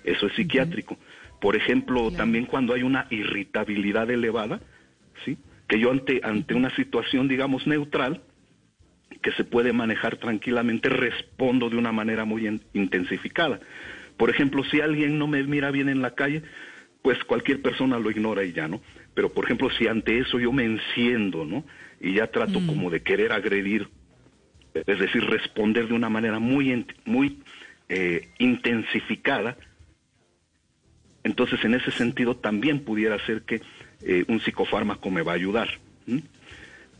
Eso 0.04 0.26
es 0.28 0.34
psiquiátrico. 0.34 0.96
Por 1.44 1.56
ejemplo, 1.56 2.10
también 2.10 2.46
cuando 2.46 2.72
hay 2.72 2.82
una 2.82 3.06
irritabilidad 3.10 4.10
elevada, 4.10 4.62
¿sí? 5.26 5.36
Que 5.68 5.78
yo 5.78 5.90
ante, 5.90 6.22
ante 6.24 6.54
una 6.54 6.74
situación, 6.74 7.28
digamos, 7.28 7.66
neutral, 7.66 8.22
que 9.20 9.30
se 9.32 9.44
puede 9.44 9.74
manejar 9.74 10.16
tranquilamente, 10.16 10.88
respondo 10.88 11.68
de 11.68 11.76
una 11.76 11.92
manera 11.92 12.24
muy 12.24 12.46
intensificada. 12.72 13.60
Por 14.16 14.30
ejemplo, 14.30 14.64
si 14.64 14.80
alguien 14.80 15.18
no 15.18 15.26
me 15.26 15.42
mira 15.42 15.70
bien 15.70 15.90
en 15.90 16.00
la 16.00 16.14
calle, 16.14 16.44
pues 17.02 17.22
cualquier 17.24 17.60
persona 17.60 17.98
lo 17.98 18.10
ignora 18.10 18.42
y 18.42 18.54
ya, 18.54 18.66
¿no? 18.66 18.80
Pero, 19.12 19.28
por 19.28 19.44
ejemplo, 19.44 19.68
si 19.68 19.86
ante 19.86 20.18
eso 20.18 20.38
yo 20.38 20.50
me 20.50 20.64
enciendo, 20.64 21.44
¿no? 21.44 21.62
Y 22.00 22.14
ya 22.14 22.28
trato 22.28 22.62
Mm. 22.62 22.66
como 22.66 22.88
de 22.88 23.02
querer 23.02 23.32
agredir, 23.32 23.86
es 24.72 24.98
decir, 24.98 25.22
responder 25.26 25.88
de 25.88 25.94
una 25.94 26.08
manera 26.08 26.38
muy, 26.38 26.86
muy 27.04 27.42
eh, 27.90 28.28
intensificada, 28.38 29.58
entonces 31.24 31.64
en 31.64 31.74
ese 31.74 31.90
sentido 31.90 32.36
también 32.36 32.80
pudiera 32.80 33.18
ser 33.26 33.42
que 33.42 33.60
eh, 34.02 34.24
un 34.28 34.40
psicofármaco 34.40 35.10
me 35.10 35.22
va 35.22 35.32
a 35.32 35.36
ayudar. 35.36 35.68
¿m? 36.06 36.22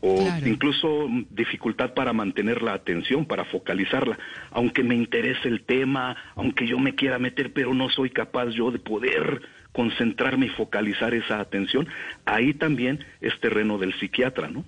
o 0.01 0.17
Claro. 0.25 0.47
incluso 0.47 1.07
dificultad 1.31 1.93
para 1.93 2.13
mantener 2.13 2.61
la 2.61 2.73
atención, 2.73 3.25
para 3.25 3.43
focalizarla, 3.45 4.19
aunque 4.51 4.83
me 4.83 4.93
interese 4.93 5.47
el 5.47 5.61
tema, 5.63 6.15
aunque 6.35 6.67
yo 6.67 6.77
me 6.77 6.93
quiera 6.93 7.17
meter, 7.17 7.53
pero 7.53 7.73
no 7.73 7.89
soy 7.89 8.09
capaz 8.11 8.49
yo 8.49 8.69
de 8.71 8.77
poder 8.79 9.41
concentrarme 9.71 10.45
y 10.45 10.49
focalizar 10.49 11.13
esa 11.15 11.39
atención, 11.39 11.87
ahí 12.25 12.53
también 12.53 13.03
es 13.19 13.39
terreno 13.39 13.77
del 13.77 13.93
psiquiatra, 13.99 14.47
¿no? 14.47 14.63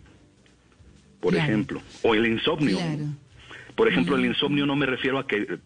Por 1.20 1.34
Claro. 1.34 1.48
ejemplo, 1.48 1.82
o 2.04 2.16
el 2.16 2.26
insomnio. 2.26 2.78
Claro. 2.78 3.06
Por 3.78 3.88
ejemplo, 3.88 4.16
el 4.16 4.26
insomnio 4.26 4.66
no 4.66 4.76
me 4.76 4.88
refiero 4.88 5.20
a 5.20 5.28
que 5.28 5.38
eh, 5.38 5.58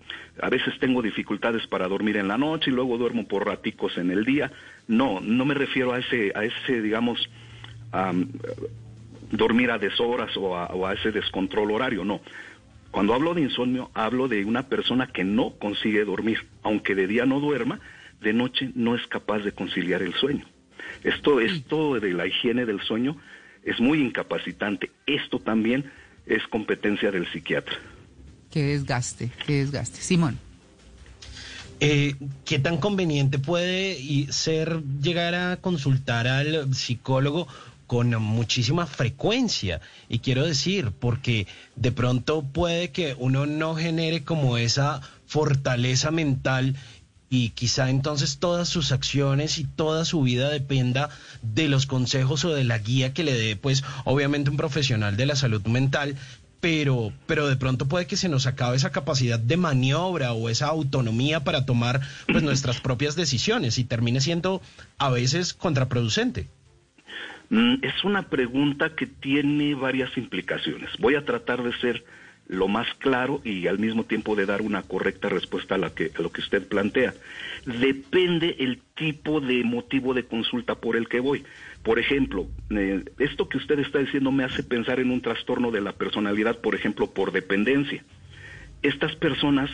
a 0.41 0.49
veces 0.49 0.77
tengo 0.79 1.01
dificultades 1.01 1.65
para 1.67 1.87
dormir 1.87 2.17
en 2.17 2.27
la 2.27 2.37
noche 2.37 2.69
y 2.69 2.73
luego 2.73 2.97
duermo 2.97 3.25
por 3.25 3.45
raticos 3.47 3.97
en 3.97 4.11
el 4.11 4.25
día. 4.25 4.51
No, 4.89 5.21
no 5.21 5.45
me 5.45 5.53
refiero 5.53 5.93
a 5.93 5.99
ese, 5.99 6.33
a 6.35 6.43
ese, 6.43 6.81
digamos, 6.81 7.29
am, 7.93 8.27
dormir 9.31 9.71
a 9.71 9.77
deshoras 9.77 10.35
o 10.35 10.57
a, 10.57 10.65
o 10.65 10.85
a 10.85 10.93
ese 10.93 11.13
descontrol 11.13 11.71
horario, 11.71 12.03
no. 12.03 12.19
Cuando 12.91 13.13
hablo 13.13 13.33
de 13.33 13.43
insomnio, 13.43 13.89
hablo 13.93 14.27
de 14.27 14.43
una 14.43 14.67
persona 14.67 15.07
que 15.07 15.23
no 15.23 15.51
consigue 15.51 16.03
dormir, 16.03 16.45
aunque 16.63 16.95
de 16.95 17.07
día 17.07 17.25
no 17.25 17.39
duerma, 17.39 17.79
de 18.19 18.33
noche 18.33 18.71
no 18.75 18.93
es 18.93 19.07
capaz 19.07 19.39
de 19.39 19.53
conciliar 19.53 20.01
el 20.01 20.13
sueño. 20.15 20.45
Esto, 21.05 21.39
esto 21.39 21.97
de 21.97 22.11
la 22.11 22.27
higiene 22.27 22.65
del 22.65 22.81
sueño 22.81 23.15
es 23.63 23.79
muy 23.79 24.01
incapacitante. 24.01 24.91
Esto 25.05 25.39
también 25.39 25.89
es 26.25 26.45
competencia 26.47 27.09
del 27.09 27.25
psiquiatra. 27.31 27.77
Qué 28.51 28.63
desgaste, 28.63 29.31
qué 29.47 29.53
desgaste. 29.63 30.01
Simón. 30.01 30.37
Eh, 31.79 32.15
¿Qué 32.45 32.59
tan 32.59 32.77
conveniente 32.77 33.39
puede 33.39 34.31
ser 34.31 34.83
llegar 35.01 35.33
a 35.33 35.57
consultar 35.57 36.27
al 36.27 36.75
psicólogo 36.75 37.47
con 37.87 38.13
muchísima 38.21 38.85
frecuencia? 38.85 39.81
Y 40.07 40.19
quiero 40.19 40.45
decir, 40.45 40.91
porque 40.91 41.47
de 41.75 41.91
pronto 41.91 42.43
puede 42.43 42.91
que 42.91 43.15
uno 43.17 43.47
no 43.47 43.75
genere 43.75 44.23
como 44.23 44.57
esa 44.57 45.01
fortaleza 45.25 46.11
mental 46.11 46.75
y 47.31 47.51
quizá 47.51 47.89
entonces 47.89 48.39
todas 48.39 48.67
sus 48.67 48.91
acciones 48.91 49.57
y 49.57 49.63
toda 49.63 50.03
su 50.03 50.21
vida 50.21 50.49
dependa 50.49 51.09
de 51.41 51.69
los 51.69 51.85
consejos 51.85 52.43
o 52.43 52.53
de 52.53 52.65
la 52.65 52.77
guía 52.77 53.13
que 53.13 53.23
le 53.23 53.33
dé, 53.33 53.55
pues 53.55 53.85
obviamente 54.03 54.49
un 54.49 54.57
profesional 54.57 55.15
de 55.15 55.25
la 55.25 55.37
salud 55.37 55.65
mental, 55.65 56.17
pero, 56.61 57.11
pero 57.25 57.47
de 57.47 57.57
pronto 57.57 57.87
puede 57.87 58.07
que 58.07 58.15
se 58.15 58.29
nos 58.29 58.45
acabe 58.47 58.77
esa 58.77 58.91
capacidad 58.91 59.39
de 59.39 59.57
maniobra 59.57 60.31
o 60.33 60.47
esa 60.47 60.67
autonomía 60.67 61.43
para 61.43 61.65
tomar 61.65 62.01
pues 62.27 62.43
nuestras 62.43 62.79
propias 62.79 63.15
decisiones 63.15 63.77
y 63.79 63.83
termine 63.83 64.21
siendo 64.21 64.61
a 64.99 65.09
veces 65.09 65.53
contraproducente. 65.53 66.47
Mm, 67.49 67.83
Es 67.83 68.03
una 68.03 68.29
pregunta 68.29 68.95
que 68.95 69.07
tiene 69.07 69.75
varias 69.75 70.15
implicaciones. 70.17 70.89
Voy 70.99 71.15
a 71.15 71.25
tratar 71.25 71.63
de 71.63 71.73
ser 71.79 72.03
lo 72.47 72.67
más 72.67 72.87
claro 72.99 73.41
y 73.43 73.67
al 73.67 73.79
mismo 73.79 74.03
tiempo 74.03 74.35
de 74.35 74.45
dar 74.45 74.61
una 74.61 74.83
correcta 74.83 75.29
respuesta 75.29 75.75
a, 75.75 75.77
la 75.77 75.93
que, 75.93 76.11
a 76.17 76.21
lo 76.21 76.31
que 76.31 76.41
usted 76.41 76.67
plantea. 76.67 77.13
Depende 77.65 78.57
el 78.59 78.79
tipo 78.95 79.39
de 79.39 79.63
motivo 79.63 80.13
de 80.13 80.25
consulta 80.25 80.75
por 80.75 80.95
el 80.95 81.07
que 81.07 81.21
voy. 81.21 81.43
Por 81.83 81.97
ejemplo, 81.97 82.47
eh, 82.69 83.03
esto 83.17 83.49
que 83.49 83.57
usted 83.57 83.79
está 83.79 83.99
diciendo 83.99 84.31
me 84.31 84.43
hace 84.43 84.63
pensar 84.63 84.99
en 84.99 85.09
un 85.09 85.21
trastorno 85.21 85.71
de 85.71 85.81
la 85.81 85.93
personalidad, 85.93 86.59
por 86.59 86.75
ejemplo, 86.75 87.11
por 87.11 87.31
dependencia. 87.31 88.03
Estas 88.83 89.15
personas, 89.15 89.69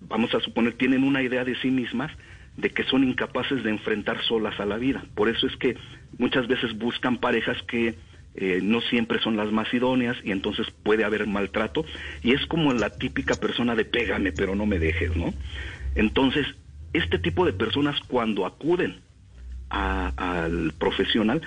vamos 0.00 0.34
a 0.34 0.40
suponer, 0.40 0.74
tienen 0.74 1.04
una 1.04 1.22
idea 1.22 1.44
de 1.44 1.54
sí 1.56 1.70
mismas 1.70 2.10
de 2.56 2.70
que 2.70 2.84
son 2.84 3.04
incapaces 3.04 3.62
de 3.62 3.70
enfrentar 3.70 4.22
solas 4.24 4.58
a 4.58 4.66
la 4.66 4.78
vida. 4.78 5.04
Por 5.14 5.28
eso 5.28 5.46
es 5.46 5.56
que 5.56 5.76
muchas 6.18 6.48
veces 6.48 6.76
buscan 6.76 7.18
parejas 7.18 7.62
que 7.62 7.94
eh, 8.34 8.60
no 8.62 8.80
siempre 8.80 9.20
son 9.20 9.36
las 9.36 9.52
más 9.52 9.72
idóneas 9.72 10.16
y 10.24 10.30
entonces 10.30 10.66
puede 10.82 11.04
haber 11.04 11.26
maltrato 11.26 11.84
y 12.22 12.32
es 12.32 12.44
como 12.46 12.72
la 12.74 12.90
típica 12.90 13.34
persona 13.36 13.74
de 13.74 13.84
pégame 13.84 14.32
pero 14.32 14.54
no 14.54 14.66
me 14.66 14.78
dejes, 14.78 15.16
¿no? 15.16 15.32
Entonces, 15.94 16.46
este 16.92 17.18
tipo 17.18 17.46
de 17.46 17.52
personas 17.52 17.98
cuando 18.08 18.44
acuden 18.44 19.00
al 19.68 20.72
profesional, 20.78 21.42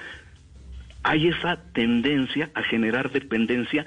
hay 1.03 1.27
esa 1.27 1.61
tendencia 1.73 2.51
a 2.53 2.63
generar 2.63 3.11
dependencia 3.11 3.85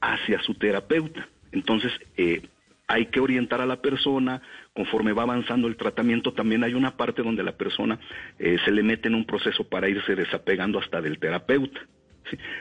hacia 0.00 0.40
su 0.42 0.54
terapeuta. 0.54 1.28
Entonces, 1.52 1.92
eh, 2.16 2.42
hay 2.86 3.06
que 3.06 3.20
orientar 3.20 3.60
a 3.60 3.66
la 3.66 3.80
persona, 3.80 4.42
conforme 4.74 5.12
va 5.12 5.22
avanzando 5.22 5.68
el 5.68 5.76
tratamiento, 5.76 6.32
también 6.32 6.64
hay 6.64 6.74
una 6.74 6.96
parte 6.96 7.22
donde 7.22 7.44
la 7.44 7.56
persona 7.56 8.00
eh, 8.38 8.56
se 8.64 8.72
le 8.72 8.82
mete 8.82 9.08
en 9.08 9.14
un 9.14 9.26
proceso 9.26 9.64
para 9.64 9.88
irse 9.88 10.16
desapegando 10.16 10.78
hasta 10.78 11.00
del 11.00 11.18
terapeuta. 11.18 11.80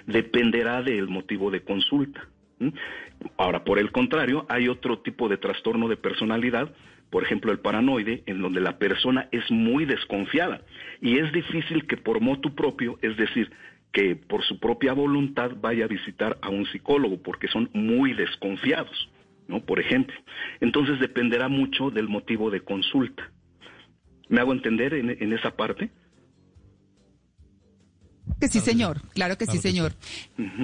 Dependerá 0.05 0.83
del 0.83 1.07
motivo 1.07 1.49
de 1.49 1.61
consulta. 1.61 2.27
Ahora, 3.37 3.63
por 3.63 3.79
el 3.79 3.91
contrario, 3.91 4.45
hay 4.49 4.67
otro 4.67 4.99
tipo 4.99 5.29
de 5.29 5.37
trastorno 5.37 5.87
de 5.87 5.97
personalidad, 5.97 6.71
por 7.09 7.23
ejemplo 7.23 7.51
el 7.51 7.59
paranoide, 7.59 8.23
en 8.25 8.41
donde 8.41 8.61
la 8.61 8.77
persona 8.77 9.27
es 9.31 9.49
muy 9.49 9.85
desconfiada 9.85 10.61
y 11.01 11.17
es 11.17 11.31
difícil 11.31 11.87
que 11.87 11.97
por 11.97 12.21
motu 12.21 12.53
propio, 12.55 12.97
es 13.01 13.17
decir, 13.17 13.51
que 13.91 14.15
por 14.15 14.43
su 14.43 14.59
propia 14.59 14.93
voluntad 14.93 15.51
vaya 15.59 15.85
a 15.85 15.87
visitar 15.87 16.37
a 16.41 16.49
un 16.49 16.65
psicólogo, 16.67 17.21
porque 17.21 17.47
son 17.47 17.69
muy 17.73 18.13
desconfiados, 18.13 19.09
¿no? 19.47 19.61
Por 19.61 19.79
ejemplo. 19.79 20.15
Entonces 20.61 20.99
dependerá 20.99 21.47
mucho 21.47 21.89
del 21.89 22.07
motivo 22.07 22.51
de 22.51 22.61
consulta. 22.61 23.31
¿Me 24.27 24.39
hago 24.39 24.53
entender 24.53 24.93
en 24.93 25.33
esa 25.33 25.55
parte? 25.55 25.89
Que 28.39 28.47
sí, 28.47 28.59
señor, 28.61 29.01
claro 29.13 29.37
que 29.37 29.45
sí, 29.45 29.57
señor. 29.57 29.95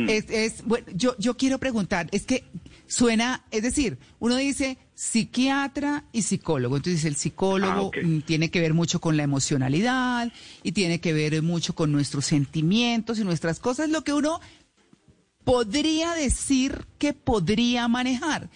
es, 0.08 0.26
es, 0.30 0.64
bueno, 0.64 0.88
yo, 0.94 1.16
yo 1.18 1.36
quiero 1.36 1.60
preguntar, 1.60 2.08
es 2.12 2.26
que 2.26 2.46
suena, 2.88 3.44
es 3.52 3.64
decir, 3.64 3.98
uno 4.20 4.36
dice 4.38 4.78
psiquiatra 4.94 6.06
y 6.14 6.22
psicólogo, 6.22 6.78
entonces 6.78 7.04
el 7.04 7.18
psicólogo 7.18 7.92
ah, 7.94 8.00
mm, 8.02 8.22
tiene 8.22 8.50
que 8.50 8.62
ver 8.62 8.74
mucho 8.74 9.02
con 9.02 9.18
la 9.18 9.24
emocionalidad 9.24 10.32
y 10.64 10.72
tiene 10.72 11.02
que 11.02 11.12
ver 11.12 11.42
mucho 11.42 11.76
con 11.76 11.92
nuestros 11.92 12.26
sentimientos 12.26 13.20
y 13.20 13.26
nuestras 13.26 13.60
cosas, 13.60 13.90
lo 13.90 14.04
que 14.04 14.14
uno 14.14 14.40
podría 15.44 16.14
decir 16.14 16.86
que 16.98 17.14
podría 17.14 17.88
manejar. 17.88 18.50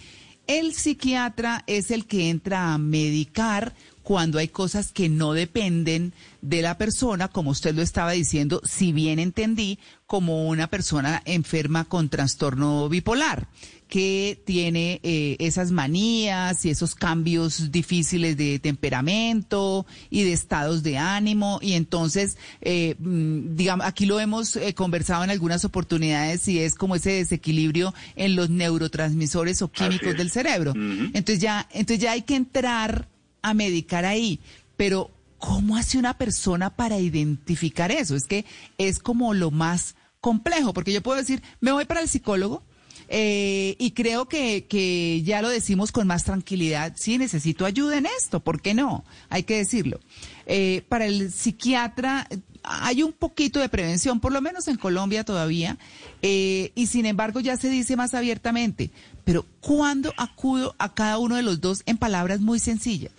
El 0.48 0.74
psiquiatra 0.74 1.64
es 1.68 1.92
el 1.92 2.08
que 2.08 2.30
entra 2.30 2.74
a 2.74 2.78
medicar 2.80 3.76
cuando 4.02 4.40
hay 4.40 4.48
cosas 4.48 4.92
que 4.92 5.08
no 5.08 5.34
dependen 5.34 6.14
de 6.42 6.62
la 6.62 6.78
persona, 6.78 7.28
como 7.28 7.52
usted 7.52 7.76
lo 7.76 7.82
estaba 7.82 8.12
diciendo, 8.12 8.62
si 8.64 8.92
bien 8.92 9.20
entendí, 9.20 9.80
como 10.06 10.48
una 10.48 10.68
persona 10.68 11.22
enferma 11.26 11.86
con 11.86 12.10
trastorno 12.10 12.90
bipolar 12.90 13.48
que 13.90 14.40
tiene 14.46 15.00
eh, 15.02 15.36
esas 15.40 15.72
manías 15.72 16.64
y 16.64 16.70
esos 16.70 16.94
cambios 16.94 17.72
difíciles 17.72 18.38
de 18.38 18.60
temperamento 18.60 19.88
y 20.12 20.24
de 20.24 20.32
estados 20.32 20.84
de 20.84 21.00
ánimo. 21.00 21.60
Y 21.62 21.74
entonces, 21.74 22.38
eh, 22.62 22.96
mm, 23.00 23.56
digamos, 23.56 23.88
aquí 23.88 24.06
lo 24.06 24.20
hemos 24.20 24.56
eh, 24.56 24.76
conversado 24.76 25.24
en 25.24 25.32
algunas 25.32 25.66
oportunidades 25.66 26.48
y 26.48 26.60
es 26.60 26.76
como 26.76 26.96
ese 26.96 27.14
desequilibrio 27.14 27.96
en 28.16 28.36
los 28.36 28.52
neurotransmisores 28.52 29.64
o 29.64 29.72
químicos 29.72 30.16
del 30.16 30.30
cerebro. 30.30 30.74
Entonces 30.76 31.40
ya, 31.40 31.68
entonces 31.72 32.00
ya 32.00 32.12
hay 32.12 32.22
que 32.22 32.36
entrar 32.36 33.08
a 33.42 33.56
medicar 33.56 34.06
ahí, 34.06 34.40
pero 34.78 35.10
¿cómo 35.40 35.78
hace 35.78 35.98
una 35.98 36.18
persona 36.18 36.70
para 36.70 37.00
identificar 37.00 37.92
eso? 37.92 38.16
Es 38.16 38.26
que 38.26 38.46
es 38.78 39.00
como 39.00 39.34
lo 39.34 39.52
más 39.52 39.96
complejo, 40.22 40.74
porque 40.74 40.94
yo 40.94 41.02
puedo 41.02 41.18
decir, 41.18 41.42
me 41.62 41.72
voy 41.72 41.86
para 41.86 42.02
el 42.02 42.10
psicólogo 42.10 42.62
eh, 43.08 43.76
y 43.80 43.92
creo 43.92 44.28
que, 44.28 44.66
que 44.66 45.24
ya 45.24 45.42
lo 45.42 45.50
decimos 45.50 45.92
con 45.92 46.06
más 46.06 46.26
tranquilidad, 46.26 46.94
sí, 46.96 47.18
necesito 47.18 47.66
ayuda 47.66 47.98
en 47.98 48.06
esto, 48.06 48.40
¿por 48.42 48.62
qué 48.62 48.74
no? 48.74 49.04
Hay 49.30 49.44
que 49.44 49.58
decirlo. 49.58 50.00
Eh, 50.46 50.84
para 50.90 51.06
el 51.06 51.32
psiquiatra 51.32 52.28
hay 52.64 53.02
un 53.02 53.14
poquito 53.14 53.60
de 53.60 53.70
prevención, 53.70 54.20
por 54.20 54.34
lo 54.34 54.42
menos 54.42 54.68
en 54.68 54.76
Colombia 54.76 55.24
todavía, 55.24 55.78
eh, 56.22 56.72
y 56.76 56.88
sin 56.88 57.06
embargo 57.06 57.40
ya 57.40 57.58
se 57.58 57.70
dice 57.70 57.96
más 57.96 58.14
abiertamente, 58.14 58.92
pero 59.24 59.46
¿cuándo 59.62 60.14
acudo 60.18 60.76
a 60.78 60.94
cada 60.94 61.18
uno 61.18 61.36
de 61.36 61.44
los 61.44 61.62
dos 61.62 61.82
en 61.86 61.98
palabras 61.98 62.42
muy 62.42 62.60
sencillas? 62.60 63.12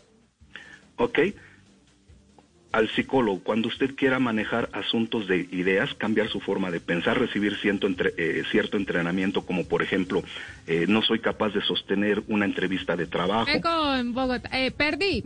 ¿ok? 1.00 1.18
Al 2.72 2.88
psicólogo, 2.90 3.40
cuando 3.40 3.66
usted 3.66 3.96
quiera 3.96 4.20
manejar 4.20 4.68
asuntos 4.72 5.26
de 5.26 5.48
ideas, 5.50 5.92
cambiar 5.94 6.28
su 6.28 6.38
forma 6.38 6.70
de 6.70 6.78
pensar, 6.78 7.18
recibir 7.18 7.56
cierto, 7.56 7.88
eh, 8.16 8.44
cierto 8.50 8.76
entrenamiento, 8.76 9.42
como 9.42 9.66
por 9.66 9.82
ejemplo, 9.82 10.22
eh, 10.68 10.86
no 10.88 11.02
soy 11.02 11.18
capaz 11.18 11.52
de 11.52 11.62
sostener 11.62 12.22
una 12.28 12.44
entrevista 12.44 12.94
de 12.94 13.06
trabajo. 13.06 13.50
Bogotá, 14.04 14.50
eh, 14.52 14.70
perdí. 14.70 15.24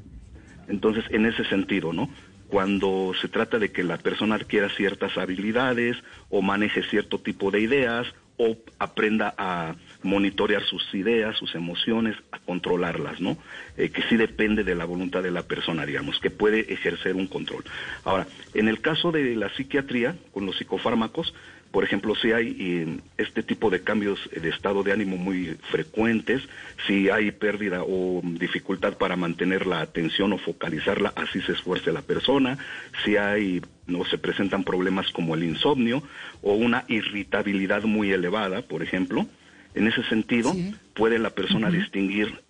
Entonces, 0.68 1.04
en 1.10 1.26
ese 1.26 1.44
sentido, 1.44 1.92
¿no? 1.92 2.08
Cuando 2.48 3.12
se 3.20 3.28
trata 3.28 3.58
de 3.58 3.70
que 3.70 3.82
la 3.82 3.98
persona 3.98 4.36
adquiera 4.36 4.70
ciertas 4.70 5.18
habilidades 5.18 5.96
o 6.30 6.40
maneje 6.40 6.82
cierto 6.84 7.18
tipo 7.18 7.50
de 7.50 7.60
ideas 7.60 8.06
o 8.36 8.56
aprenda 8.78 9.34
a 9.36 9.74
monitorear 10.04 10.62
sus 10.62 10.94
ideas, 10.94 11.36
sus 11.36 11.54
emociones, 11.54 12.16
a 12.30 12.38
controlarlas, 12.38 13.20
¿no? 13.20 13.36
Eh, 13.76 13.88
que 13.88 14.02
sí 14.02 14.16
depende 14.16 14.62
de 14.62 14.74
la 14.74 14.84
voluntad 14.84 15.22
de 15.22 15.30
la 15.30 15.42
persona, 15.42 15.84
digamos, 15.84 16.20
que 16.20 16.30
puede 16.30 16.72
ejercer 16.72 17.16
un 17.16 17.26
control. 17.26 17.64
Ahora, 18.04 18.26
en 18.52 18.68
el 18.68 18.80
caso 18.80 19.10
de 19.10 19.34
la 19.34 19.48
psiquiatría, 19.54 20.14
con 20.32 20.46
los 20.46 20.56
psicofármacos, 20.56 21.34
por 21.74 21.82
ejemplo, 21.82 22.14
si 22.14 22.30
hay 22.30 22.56
eh, 22.60 22.98
este 23.18 23.42
tipo 23.42 23.68
de 23.68 23.82
cambios 23.82 24.30
de 24.30 24.48
estado 24.48 24.84
de 24.84 24.92
ánimo 24.92 25.16
muy 25.16 25.56
frecuentes, 25.72 26.40
si 26.86 27.10
hay 27.10 27.32
pérdida 27.32 27.82
o 27.82 28.20
dificultad 28.22 28.96
para 28.96 29.16
mantener 29.16 29.66
la 29.66 29.80
atención 29.80 30.32
o 30.32 30.38
focalizarla, 30.38 31.12
así 31.16 31.40
se 31.40 31.50
esfuerce 31.50 31.90
la 31.90 32.02
persona, 32.02 32.58
si 33.04 33.16
hay 33.16 33.60
no 33.88 34.04
se 34.04 34.18
presentan 34.18 34.62
problemas 34.62 35.10
como 35.10 35.34
el 35.34 35.42
insomnio 35.42 36.04
o 36.42 36.54
una 36.54 36.84
irritabilidad 36.86 37.82
muy 37.82 38.12
elevada, 38.12 38.62
por 38.62 38.84
ejemplo, 38.84 39.26
en 39.74 39.88
ese 39.88 40.02
sentido, 40.04 40.54
puede 40.94 41.18
la 41.18 41.30
persona 41.30 41.70
distinguir 41.70 42.40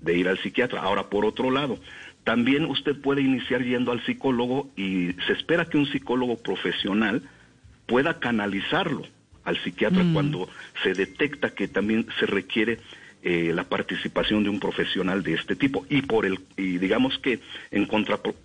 de 0.00 0.16
ir 0.16 0.28
al 0.28 0.38
psiquiatra. 0.38 0.82
Ahora, 0.82 1.08
por 1.08 1.24
otro 1.24 1.50
lado, 1.50 1.78
también 2.24 2.64
usted 2.64 3.00
puede 3.00 3.22
iniciar 3.22 3.62
yendo 3.62 3.92
al 3.92 4.04
psicólogo 4.04 4.68
y 4.76 5.12
se 5.26 5.32
espera 5.32 5.64
que 5.64 5.78
un 5.78 5.86
psicólogo 5.86 6.36
profesional 6.36 7.22
pueda 7.86 8.18
canalizarlo 8.18 9.04
al 9.44 9.56
psiquiatra 9.62 10.02
mm. 10.02 10.12
cuando 10.12 10.48
se 10.82 10.92
detecta 10.92 11.50
que 11.54 11.68
también 11.68 12.06
se 12.18 12.26
requiere 12.26 12.78
eh, 13.22 13.52
la 13.54 13.64
participación 13.64 14.42
de 14.42 14.50
un 14.50 14.60
profesional 14.60 15.22
de 15.22 15.34
este 15.34 15.56
tipo 15.56 15.86
y 15.88 16.02
por 16.02 16.26
el 16.26 16.40
y 16.56 16.78
digamos 16.78 17.18
que 17.18 17.40
en 17.70 17.88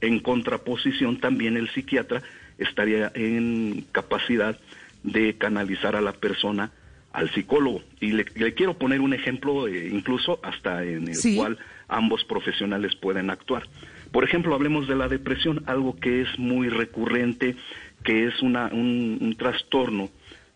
en 0.02 0.20
contraposición 0.20 1.20
también 1.20 1.58
el 1.58 1.70
psiquiatra 1.70 2.22
estaría 2.58 3.12
en 3.15 3.86
capacidad 3.91 4.58
de 5.04 5.36
canalizar 5.38 5.96
a 5.96 6.02
la 6.02 6.13
persona 6.13 6.72
al 7.13 7.30
psicólogo. 7.32 7.82
Y 8.00 8.12
le, 8.12 8.26
quiero 8.26 8.78
poner 8.78 9.02
un 9.02 9.13
ejemplo, 9.13 9.67
eh, 9.67 9.89
incluso 9.91 10.39
hasta 10.43 10.84
en 10.84 11.08
el 11.10 11.36
cual 11.36 11.58
ambos 11.88 12.24
profesionales 12.26 12.95
pueden 12.95 13.30
actuar. 13.30 13.67
Por 14.12 14.24
ejemplo, 14.24 14.56
hablemos 14.56 14.88
de 14.88 14.95
la 14.95 15.08
depresión, 15.08 15.63
algo 15.67 15.97
que 15.97 16.21
es 16.21 16.39
muy 16.39 16.69
recurrente, 16.69 17.56
que 18.04 18.28
es 18.28 18.41
una, 18.41 18.67
un, 18.67 19.17
un 19.21 19.36
trastorno 19.36 20.10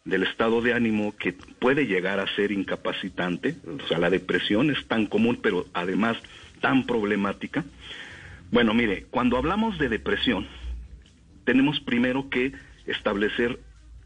del 0.03 0.23
estado 0.23 0.61
de 0.61 0.73
ánimo 0.73 1.15
que 1.17 1.33
puede 1.33 1.87
llegar 1.87 2.19
a 2.19 2.35
ser 2.35 2.51
incapacitante. 2.51 3.55
O 3.83 3.87
sea, 3.87 3.97
la 3.97 4.09
depresión 4.09 4.69
es 4.69 4.85
tan 4.87 5.07
común, 5.07 5.39
pero 5.41 5.65
además 5.73 6.17
tan 6.61 6.85
problemática. 6.85 7.65
Bueno, 8.51 8.73
mire, 8.73 9.05
cuando 9.09 9.37
hablamos 9.37 9.77
de 9.79 9.89
depresión, 9.89 10.47
tenemos 11.43 11.79
primero 11.79 12.29
que 12.29 12.53
establecer 12.85 13.59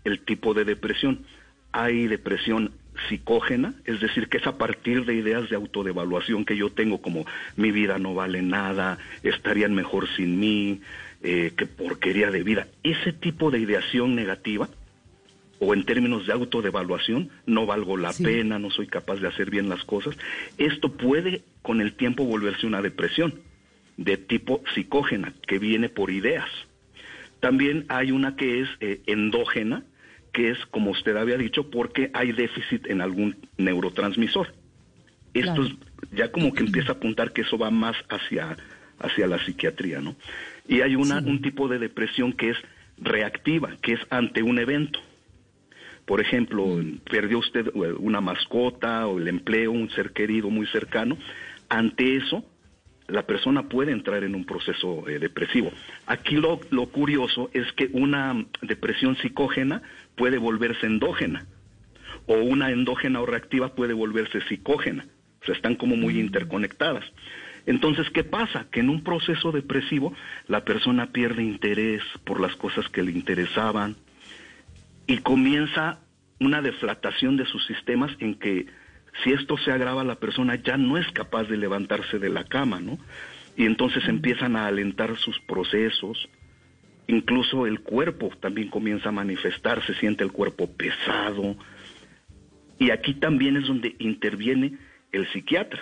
el 0.05 0.21
tipo 0.21 0.53
de 0.53 0.63
depresión 0.63 1.25
hay 1.71 2.08
depresión 2.08 2.71
psicógena, 3.08 3.75
es 3.86 3.99
decir, 4.01 4.27
que 4.27 4.38
es 4.38 4.47
a 4.47 4.58
partir 4.58 5.05
de 5.05 5.15
ideas 5.15 5.49
de 5.49 5.55
autodevaluación 5.55 6.43
que 6.43 6.58
yo 6.58 6.69
tengo 6.69 7.01
como 7.01 7.25
mi 7.55 7.71
vida 7.71 7.97
no 7.97 8.13
vale 8.13 8.41
nada, 8.41 8.97
estarían 9.23 9.73
mejor 9.73 10.08
sin 10.15 10.39
mí, 10.39 10.82
eh, 11.23 11.53
qué 11.55 11.65
porquería 11.65 12.29
de 12.32 12.43
vida. 12.43 12.67
Ese 12.84 13.13
tipo 13.13 13.51
de 13.51 13.60
ideación 13.60 14.15
negativa 14.15 14.67
o 15.60 15.73
en 15.73 15.84
términos 15.84 16.25
de 16.25 16.34
autodevaluación, 16.34 17.29
no 17.45 17.65
valgo 17.65 17.97
la 17.97 18.13
pena, 18.13 18.60
no 18.60 18.71
soy 18.71 18.88
capaz 18.88 19.17
de 19.17 19.27
hacer 19.27 19.49
bien 19.49 19.67
las 19.67 19.84
cosas, 19.84 20.17
esto 20.58 20.93
puede 20.93 21.41
con 21.62 21.82
el 21.82 21.93
tiempo 21.93 22.23
volverse 22.23 22.65
una 22.65 22.82
depresión 22.82 23.34
de 23.97 24.15
tipo 24.15 24.63
psicógena, 24.73 25.34
que 25.45 25.60
viene 25.60 25.89
por 25.89 26.12
ideas. 26.12 26.49
También 27.41 27.86
hay 27.89 28.12
una 28.12 28.38
que 28.38 28.62
es 28.62 28.69
eh, 28.79 29.01
endógena, 29.05 29.84
que 30.31 30.51
es, 30.51 30.65
como 30.67 30.91
usted 30.91 31.15
había 31.15 31.37
dicho, 31.37 31.69
porque 31.69 32.11
hay 32.13 32.31
déficit 32.31 32.87
en 32.87 33.01
algún 33.01 33.35
neurotransmisor. 33.57 34.53
Esto 35.33 35.63
es 35.63 35.73
ya 36.11 36.31
como 36.31 36.53
que 36.53 36.63
empieza 36.63 36.93
a 36.93 36.95
apuntar 36.95 37.33
que 37.33 37.41
eso 37.41 37.57
va 37.57 37.69
más 37.69 37.95
hacia, 38.09 38.57
hacia 38.99 39.27
la 39.27 39.43
psiquiatría, 39.43 40.01
¿no? 40.01 40.15
Y 40.67 40.81
hay 40.81 40.95
una, 40.95 41.19
un 41.19 41.41
tipo 41.41 41.67
de 41.67 41.79
depresión 41.79 42.33
que 42.33 42.51
es 42.51 42.57
reactiva, 42.97 43.75
que 43.81 43.93
es 43.93 43.99
ante 44.09 44.43
un 44.43 44.59
evento. 44.59 44.99
Por 46.05 46.21
ejemplo, 46.21 46.81
perdió 47.09 47.39
usted 47.39 47.67
eh, 47.67 47.93
una 47.99 48.21
mascota 48.21 49.07
o 49.07 49.19
el 49.19 49.27
empleo, 49.27 49.71
un 49.71 49.89
ser 49.91 50.11
querido 50.11 50.49
muy 50.49 50.65
cercano. 50.67 51.17
Ante 51.69 52.17
eso, 52.17 52.43
la 53.10 53.24
persona 53.24 53.63
puede 53.63 53.91
entrar 53.91 54.24
en 54.24 54.36
un 54.36 54.45
proceso 54.45 55.08
eh, 55.08 55.19
depresivo. 55.19 55.72
Aquí 56.06 56.36
lo, 56.36 56.60
lo 56.69 56.88
curioso 56.88 57.50
es 57.54 57.72
que 57.74 57.89
una 57.93 58.45
depresión 58.62 59.17
psicógena 59.17 59.82
puede 60.15 60.38
volverse 60.38 60.86
endógena 60.86 61.45
o 62.26 62.36
una 62.36 62.72
endógena 62.72 63.22
o 63.22 63.26
reactiva 63.26 63.76
puede 63.76 63.93
volverse 63.93 64.41
psicógena. 64.48 65.06
O 65.41 65.45
sea, 65.45 65.56
están 65.56 65.76
como 65.76 65.95
muy 65.95 66.19
interconectadas. 66.19 67.06
Entonces, 67.65 68.10
¿qué 68.10 68.24
pasa? 68.24 68.67
Que 68.72 68.80
en 68.80 68.89
un 68.89 69.04
proceso 69.04 69.52
depresivo 69.52 70.13
la 70.48 70.63
persona 70.63 71.08
pierde 71.08 71.43
interés 71.43 72.04
por 72.24 72.39
las 72.39 72.56
cosas 72.56 72.88
que 72.89 73.04
le 73.04 73.12
interesaban, 73.12 73.95
y 75.10 75.17
comienza 75.17 75.98
una 76.39 76.62
deflatación 76.62 77.36
de 77.36 77.45
sus 77.48 77.65
sistemas 77.65 78.12
en 78.19 78.36
que 78.36 78.67
si 79.24 79.32
esto 79.32 79.58
se 79.58 79.72
agrava 79.72 80.04
la 80.04 80.15
persona 80.15 80.56
ya 80.56 80.78
no 80.78 80.98
es 80.98 81.08
capaz 81.12 81.43
de 81.45 81.58
levantarse 81.58 82.19
de 82.19 82.30
la 82.30 82.43
cama, 82.43 82.80
¿no? 82.80 82.98
Y 83.58 83.65
entonces 83.65 84.08
empiezan 84.08 84.56
a 84.56 84.67
alentar 84.67 85.17
sus 85.17 85.39
procesos, 85.39 86.30
incluso 87.08 87.65
el 87.65 87.82
cuerpo 87.82 88.32
también 88.39 88.69
comienza 88.69 89.10
a 89.10 89.13
manifestarse, 89.13 89.93
siente 89.95 90.24
el 90.24 90.32
cuerpo 90.32 90.69
pesado. 90.72 91.58
Y 92.78 92.91
aquí 92.91 93.15
también 93.15 93.58
es 93.58 93.67
donde 93.67 93.95
interviene 94.00 94.78
el 95.12 95.28
psiquiatra. 95.34 95.82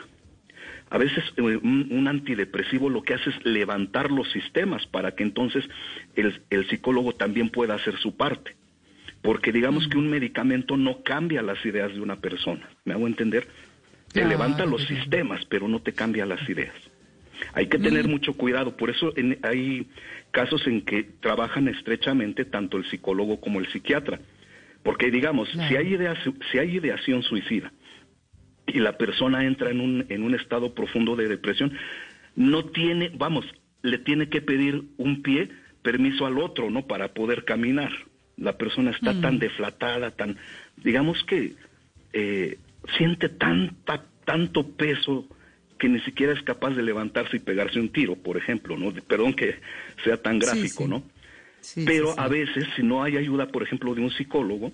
A 0.90 0.98
veces 0.98 1.24
eh, 1.36 1.42
un, 1.42 1.90
un, 1.92 2.08
antidepresivo 2.08 2.90
lo 2.90 3.04
que 3.04 3.14
hace 3.14 3.30
es 3.30 3.46
levantar 3.46 4.10
los 4.10 4.32
sistemas 4.32 4.88
para 4.88 5.12
que 5.12 5.24
entonces 5.24 5.66
el, 6.16 6.42
el 6.50 6.68
psicólogo 6.70 7.14
también 7.14 7.50
pueda 7.50 7.76
hacer 7.76 7.98
su 7.98 8.16
parte 8.16 8.57
porque 9.28 9.52
digamos 9.52 9.90
que 9.90 9.98
un 9.98 10.10
medicamento 10.10 10.78
no 10.78 11.04
cambia 11.04 11.42
las 11.42 11.66
ideas 11.66 11.94
de 11.94 12.00
una 12.00 12.16
persona, 12.16 12.70
¿me 12.86 12.94
hago 12.94 13.08
entender? 13.08 13.46
Te 14.14 14.24
levanta 14.24 14.66
los 14.66 14.88
sistemas, 14.88 15.44
pero 15.50 15.68
no 15.68 15.82
te 15.82 15.92
cambia 15.92 16.26
las 16.26 16.50
ideas. 16.50 16.74
Hay 17.52 17.68
que 17.68 17.78
tener 17.78 18.08
mucho 18.08 18.38
cuidado, 18.38 18.78
por 18.78 18.90
eso 18.90 19.14
hay 19.44 19.86
casos 20.32 20.66
en 20.66 20.80
que 20.80 21.04
trabajan 21.20 21.68
estrechamente 21.68 22.46
tanto 22.46 22.78
el 22.78 22.86
psicólogo 22.86 23.42
como 23.42 23.60
el 23.60 23.68
psiquiatra, 23.68 24.22
porque 24.82 25.12
digamos, 25.12 25.50
si 25.50 25.76
hay 25.76 25.94
ideas, 25.96 26.18
si 26.50 26.60
hay 26.60 26.78
ideación 26.78 27.22
suicida 27.22 27.74
y 28.66 28.80
la 28.80 28.98
persona 28.98 29.44
entra 29.44 29.72
en 29.72 29.82
un 29.82 30.06
en 30.08 30.24
un 30.24 30.36
estado 30.36 30.74
profundo 30.74 31.18
de 31.18 31.28
depresión, 31.28 31.74
no 32.38 32.64
tiene, 32.68 33.12
vamos, 33.14 33.46
le 33.82 33.98
tiene 33.98 34.30
que 34.30 34.42
pedir 34.42 34.84
un 34.96 35.22
pie 35.22 35.50
permiso 35.82 36.26
al 36.26 36.40
otro, 36.40 36.70
¿no? 36.70 36.88
Para 36.88 37.14
poder 37.14 37.44
caminar 37.44 37.92
la 38.38 38.58
persona 38.58 38.92
está 38.92 39.20
tan 39.20 39.40
deflatada, 39.40 40.12
tan, 40.12 40.38
digamos 40.78 41.24
que 41.24 41.56
eh, 42.14 42.58
siente 42.98 43.30
tanta, 43.30 44.04
tanto 44.26 44.68
peso 44.68 45.28
que 45.78 45.90
ni 45.90 46.00
siquiera 46.02 46.34
es 46.34 46.42
capaz 46.44 46.72
de 46.72 46.84
levantarse 46.84 47.38
y 47.38 47.40
pegarse 47.40 47.80
un 47.80 47.90
tiro, 47.90 48.16
por 48.16 48.38
ejemplo, 48.38 48.78
¿no? 48.78 48.92
Perdón 48.92 49.34
que 49.34 49.56
sea 50.04 50.18
tan 50.18 50.40
gráfico, 50.40 50.88
¿no? 50.88 51.04
Pero 51.86 52.18
a 52.18 52.28
veces, 52.28 52.66
si 52.76 52.84
no 52.84 53.04
hay 53.04 53.18
ayuda, 53.18 53.48
por 53.48 53.64
ejemplo, 53.64 53.94
de 53.94 54.02
un 54.02 54.12
psicólogo, 54.12 54.72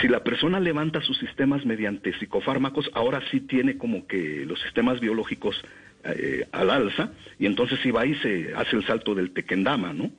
si 0.00 0.08
la 0.08 0.22
persona 0.22 0.60
levanta 0.60 1.02
sus 1.02 1.18
sistemas 1.18 1.66
mediante 1.66 2.16
psicofármacos, 2.18 2.90
ahora 2.94 3.20
sí 3.30 3.40
tiene 3.40 3.76
como 3.76 4.06
que 4.06 4.44
los 4.46 4.60
sistemas 4.60 5.00
biológicos 5.00 5.60
eh, 6.04 6.46
al 6.52 6.70
alza, 6.70 7.12
y 7.38 7.46
entonces 7.46 7.80
si 7.82 7.90
va 7.90 8.06
y 8.06 8.14
se 8.16 8.54
hace 8.54 8.76
el 8.76 8.86
salto 8.86 9.14
del 9.14 9.32
tequendama, 9.32 9.92
¿no? 9.92 10.10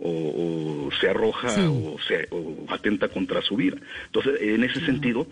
O, 0.00 0.90
se 1.00 1.08
arroja 1.08 1.48
o, 1.68 1.96
se, 2.06 2.28
atenta 2.68 3.08
contra 3.08 3.42
su 3.42 3.56
vida. 3.56 3.76
Entonces, 4.06 4.40
en 4.40 4.64
ese 4.64 4.84
sentido, 4.84 5.26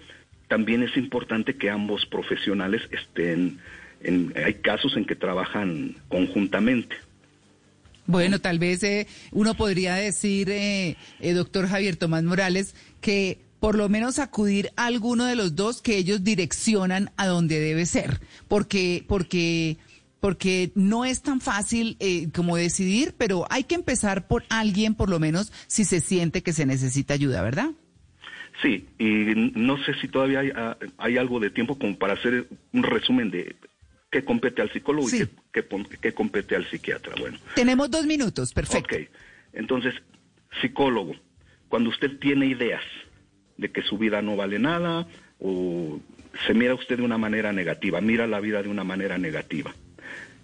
también 0.48 0.82
es 0.82 0.96
importante 0.96 1.56
que 1.56 1.70
ambos 1.70 2.06
profesionales 2.06 2.82
estén, 2.90 3.58
en, 4.02 4.32
hay 4.36 4.54
casos 4.54 4.96
en 4.96 5.04
que 5.04 5.14
trabajan 5.14 5.96
conjuntamente. 6.08 6.96
Bueno, 8.06 8.40
tal 8.40 8.58
vez 8.58 8.82
eh, 8.84 9.06
uno 9.32 9.54
podría 9.54 9.94
decir, 9.94 10.48
eh, 10.48 10.96
eh, 11.20 11.32
doctor 11.34 11.68
Javier 11.68 11.96
Tomás 11.96 12.24
Morales, 12.24 12.74
que 13.02 13.38
por 13.60 13.76
lo 13.76 13.88
menos 13.90 14.18
acudir 14.18 14.70
a 14.76 14.86
alguno 14.86 15.26
de 15.26 15.36
los 15.36 15.56
dos 15.56 15.82
que 15.82 15.96
ellos 15.96 16.24
direccionan 16.24 17.10
a 17.16 17.26
donde 17.26 17.60
debe 17.60 17.84
ser, 17.84 18.20
porque, 18.48 19.04
porque 19.06 19.76
porque 20.20 20.72
no 20.74 21.04
es 21.04 21.22
tan 21.22 21.40
fácil 21.40 21.96
eh, 22.00 22.28
como 22.34 22.56
decidir, 22.56 23.14
pero 23.16 23.46
hay 23.50 23.64
que 23.64 23.74
empezar 23.74 24.26
por 24.26 24.44
alguien, 24.48 24.94
por 24.94 25.08
lo 25.08 25.18
menos, 25.18 25.52
si 25.66 25.84
se 25.84 26.00
siente 26.00 26.42
que 26.42 26.52
se 26.52 26.66
necesita 26.66 27.14
ayuda, 27.14 27.42
¿verdad? 27.42 27.70
Sí, 28.62 28.86
y 28.98 29.52
no 29.54 29.82
sé 29.84 29.94
si 30.00 30.08
todavía 30.08 30.40
hay, 30.40 30.50
ah, 30.54 30.76
algo 31.20 31.38
de 31.38 31.50
tiempo 31.50 31.78
como 31.78 31.96
para 31.96 32.14
hacer 32.14 32.48
un 32.72 32.82
resumen 32.82 33.30
de 33.30 33.54
qué 34.10 34.24
compete 34.24 34.62
al 34.62 34.72
psicólogo 34.72 35.08
y 35.08 35.28
qué, 35.52 36.12
compete 36.12 36.56
al 36.56 36.68
psiquiatra. 36.68 37.14
Bueno. 37.20 37.38
Tenemos 37.54 37.88
dos 37.90 38.04
minutos, 38.06 38.52
perfecto. 38.52 38.96
Ok, 38.96 39.02
entonces, 39.52 39.94
psicólogo, 40.60 41.14
cuando 41.68 41.90
usted 41.90 42.18
tiene 42.18 42.46
ideas 42.46 42.82
de 43.56 43.70
que 43.70 43.82
su 43.82 43.96
vida 43.96 44.22
no 44.22 44.34
vale 44.34 44.58
nada 44.58 45.06
o 45.38 46.00
se 46.46 46.54
mira 46.54 46.74
usted 46.74 46.96
de 46.96 47.02
una 47.04 47.18
manera 47.18 47.52
negativa, 47.52 48.00
mira 48.00 48.26
la 48.26 48.40
vida 48.40 48.60
de 48.62 48.68
una 48.68 48.82
manera 48.82 49.18
negativa 49.18 49.72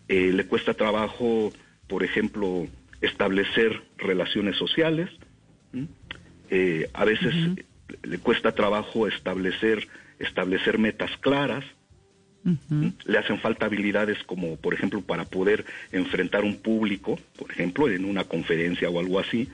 eh, 0.08 0.32
le 0.32 0.46
cuesta 0.46 0.74
trabajo, 0.74 1.52
por 1.86 2.04
ejemplo, 2.04 2.66
establecer 3.00 3.82
relaciones 3.98 4.56
sociales, 4.56 5.10
eh, 6.50 6.88
a 6.92 7.04
veces 7.04 7.34
le 8.02 8.18
cuesta 8.18 8.52
trabajo 8.52 9.06
establecer, 9.06 9.88
establecer 10.18 10.78
metas 10.78 11.10
claras, 11.18 11.64
le 13.06 13.18
hacen 13.18 13.38
falta 13.38 13.64
habilidades 13.64 14.22
como, 14.24 14.56
por 14.56 14.74
ejemplo, 14.74 15.00
para 15.00 15.24
poder 15.24 15.64
enfrentar 15.92 16.44
un 16.44 16.56
público, 16.56 17.18
por 17.38 17.50
ejemplo, 17.50 17.88
en 17.88 18.04
una 18.04 18.24
conferencia 18.24 18.90
o 18.90 19.00
algo 19.00 19.18
así. 19.18 19.48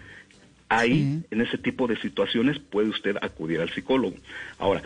Ahí, 0.68 1.22
en 1.30 1.40
ese 1.40 1.58
tipo 1.58 1.86
de 1.86 1.96
situaciones, 1.96 2.58
puede 2.58 2.88
usted 2.88 3.16
acudir 3.22 3.60
al 3.60 3.70
psicólogo. 3.70 4.16
Ahora, 4.58 4.82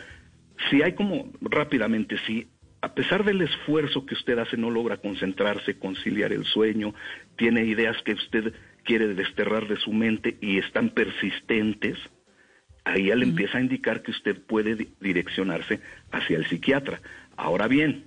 si 0.68 0.82
hay 0.82 0.92
como 0.92 1.30
rápidamente, 1.40 2.16
si 2.26 2.46
a 2.84 2.94
pesar 2.94 3.24
del 3.24 3.40
esfuerzo 3.40 4.04
que 4.04 4.12
usted 4.12 4.38
hace, 4.38 4.58
no 4.58 4.68
logra 4.68 4.98
concentrarse, 4.98 5.78
conciliar 5.78 6.34
el 6.34 6.44
sueño, 6.44 6.94
tiene 7.36 7.64
ideas 7.64 7.96
que 8.02 8.12
usted 8.12 8.52
quiere 8.84 9.14
desterrar 9.14 9.66
de 9.66 9.76
su 9.76 9.90
mente 9.90 10.36
y 10.42 10.58
están 10.58 10.90
persistentes, 10.90 11.96
ahí 12.84 13.06
ya 13.06 13.16
le 13.16 13.24
empieza 13.24 13.56
a 13.56 13.62
indicar 13.62 14.02
que 14.02 14.10
usted 14.10 14.38
puede 14.38 14.88
direccionarse 15.00 15.80
hacia 16.12 16.36
el 16.36 16.44
psiquiatra. 16.46 17.00
Ahora 17.38 17.68
bien, 17.68 18.04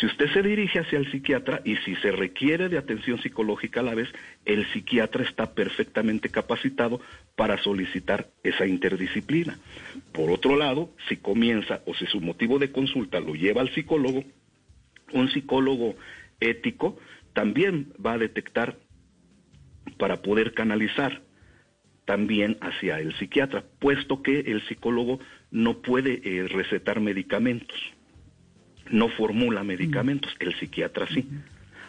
si 0.00 0.06
usted 0.06 0.32
se 0.32 0.42
dirige 0.42 0.78
hacia 0.78 0.98
el 0.98 1.10
psiquiatra 1.10 1.60
y 1.64 1.76
si 1.76 1.94
se 1.96 2.12
requiere 2.12 2.68
de 2.68 2.78
atención 2.78 3.20
psicológica 3.20 3.80
a 3.80 3.82
la 3.82 3.94
vez, 3.94 4.08
el 4.44 4.66
psiquiatra 4.72 5.22
está 5.22 5.54
perfectamente 5.54 6.30
capacitado 6.30 7.00
para 7.36 7.62
solicitar 7.62 8.28
esa 8.42 8.66
interdisciplina. 8.66 9.58
Por 10.12 10.30
otro 10.30 10.56
lado, 10.56 10.90
si 11.08 11.18
comienza 11.18 11.82
o 11.86 11.94
si 11.94 12.06
su 12.06 12.20
motivo 12.20 12.58
de 12.58 12.72
consulta 12.72 13.20
lo 13.20 13.34
lleva 13.34 13.60
al 13.60 13.72
psicólogo, 13.74 14.24
un 15.12 15.30
psicólogo 15.30 15.94
ético 16.40 16.98
también 17.34 17.92
va 18.04 18.14
a 18.14 18.18
detectar 18.18 18.78
para 19.98 20.22
poder 20.22 20.54
canalizar 20.54 21.22
también 22.06 22.56
hacia 22.60 22.98
el 22.98 23.14
psiquiatra, 23.18 23.64
puesto 23.78 24.22
que 24.22 24.40
el 24.40 24.66
psicólogo 24.66 25.20
no 25.50 25.82
puede 25.82 26.20
eh, 26.24 26.48
recetar 26.48 27.00
medicamentos 27.00 27.78
no 28.90 29.08
formula 29.08 29.62
medicamentos, 29.64 30.34
el 30.38 30.54
psiquiatra 30.58 31.06
sí. 31.08 31.28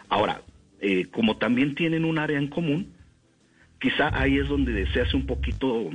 Ahora, 0.08 0.42
eh, 0.80 1.06
como 1.10 1.36
también 1.36 1.74
tienen 1.74 2.04
un 2.04 2.18
área 2.18 2.38
en 2.38 2.48
común, 2.48 2.92
quizá 3.80 4.10
ahí 4.18 4.38
es 4.38 4.48
donde 4.48 4.86
se 4.92 5.00
hace 5.00 5.16
un 5.16 5.26
poquito 5.26 5.90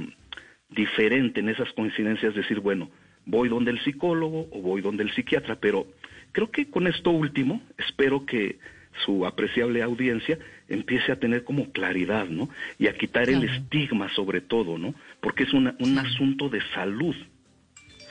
diferente 0.69 1.39
en 1.39 1.49
esas 1.49 1.71
coincidencias, 1.73 2.35
decir, 2.35 2.59
bueno, 2.59 2.89
voy 3.25 3.49
donde 3.49 3.71
el 3.71 3.79
psicólogo 3.83 4.47
o 4.51 4.62
voy 4.62 4.81
donde 4.81 5.03
el 5.03 5.13
psiquiatra, 5.13 5.55
pero 5.55 5.88
creo 6.31 6.51
que 6.51 6.69
con 6.69 6.88
esto 6.88 7.12
último 7.12 7.62
espero 7.77 8.25
que 8.25 8.57
su 9.05 9.25
apreciable 9.25 9.81
audiencia 9.81 10.38
empiece 10.67 11.12
a 11.12 11.19
tener 11.19 11.43
como 11.43 11.71
claridad, 11.71 12.27
¿no? 12.27 12.49
Y 12.77 12.88
a 12.88 12.93
quitar 12.93 13.29
el 13.29 13.43
estigma 13.43 14.09
sobre 14.13 14.41
todo, 14.41 14.77
¿no? 14.77 14.93
Porque 15.21 15.43
es 15.43 15.53
una, 15.53 15.75
un 15.79 15.97
asunto 15.97 16.49
de 16.49 16.62
salud, 16.73 17.15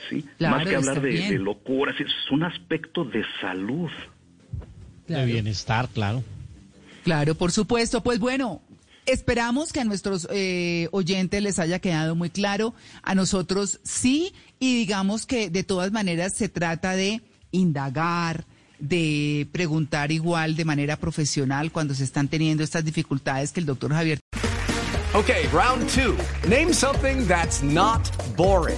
¿sí? 0.09 0.25
Más 0.39 0.67
que 0.67 0.75
hablar 0.75 1.01
de, 1.01 1.11
de, 1.11 1.39
locuras, 1.39 1.95
es 1.99 2.07
un 2.31 2.43
aspecto 2.43 3.03
de 3.05 3.23
salud. 3.41 3.89
De 5.07 5.25
bienestar, 5.25 5.87
claro. 5.89 6.23
Claro, 7.03 7.35
por 7.35 7.51
supuesto. 7.51 8.01
Pues 8.03 8.19
bueno, 8.19 8.61
Esperamos 9.09 9.73
que 9.73 9.79
a 9.79 9.85
nuestros 9.85 10.27
eh, 10.31 10.87
oyentes 10.91 11.41
les 11.41 11.57
haya 11.57 11.79
quedado 11.79 12.15
muy 12.15 12.29
claro. 12.29 12.75
A 13.01 13.15
nosotros 13.15 13.79
sí, 13.83 14.33
y 14.59 14.77
digamos 14.77 15.25
que 15.25 15.49
de 15.49 15.63
todas 15.63 15.91
maneras 15.91 16.35
se 16.35 16.47
trata 16.47 16.95
de 16.95 17.19
indagar, 17.49 18.45
de 18.77 19.47
preguntar 19.51 20.11
igual 20.11 20.55
de 20.55 20.63
manera 20.63 20.95
profesional 20.97 21.71
cuando 21.71 21.95
se 21.95 22.03
están 22.03 22.27
teniendo 22.27 22.63
estas 22.63 22.85
dificultades 22.85 23.51
que 23.51 23.61
el 23.61 23.65
doctor 23.65 23.91
Javier. 23.91 24.19
Ok, 25.15 25.31
round 25.51 25.89
two. 25.89 26.15
Name 26.47 26.71
something 26.71 27.25
that's 27.25 27.63
not 27.63 28.11
boring. 28.37 28.77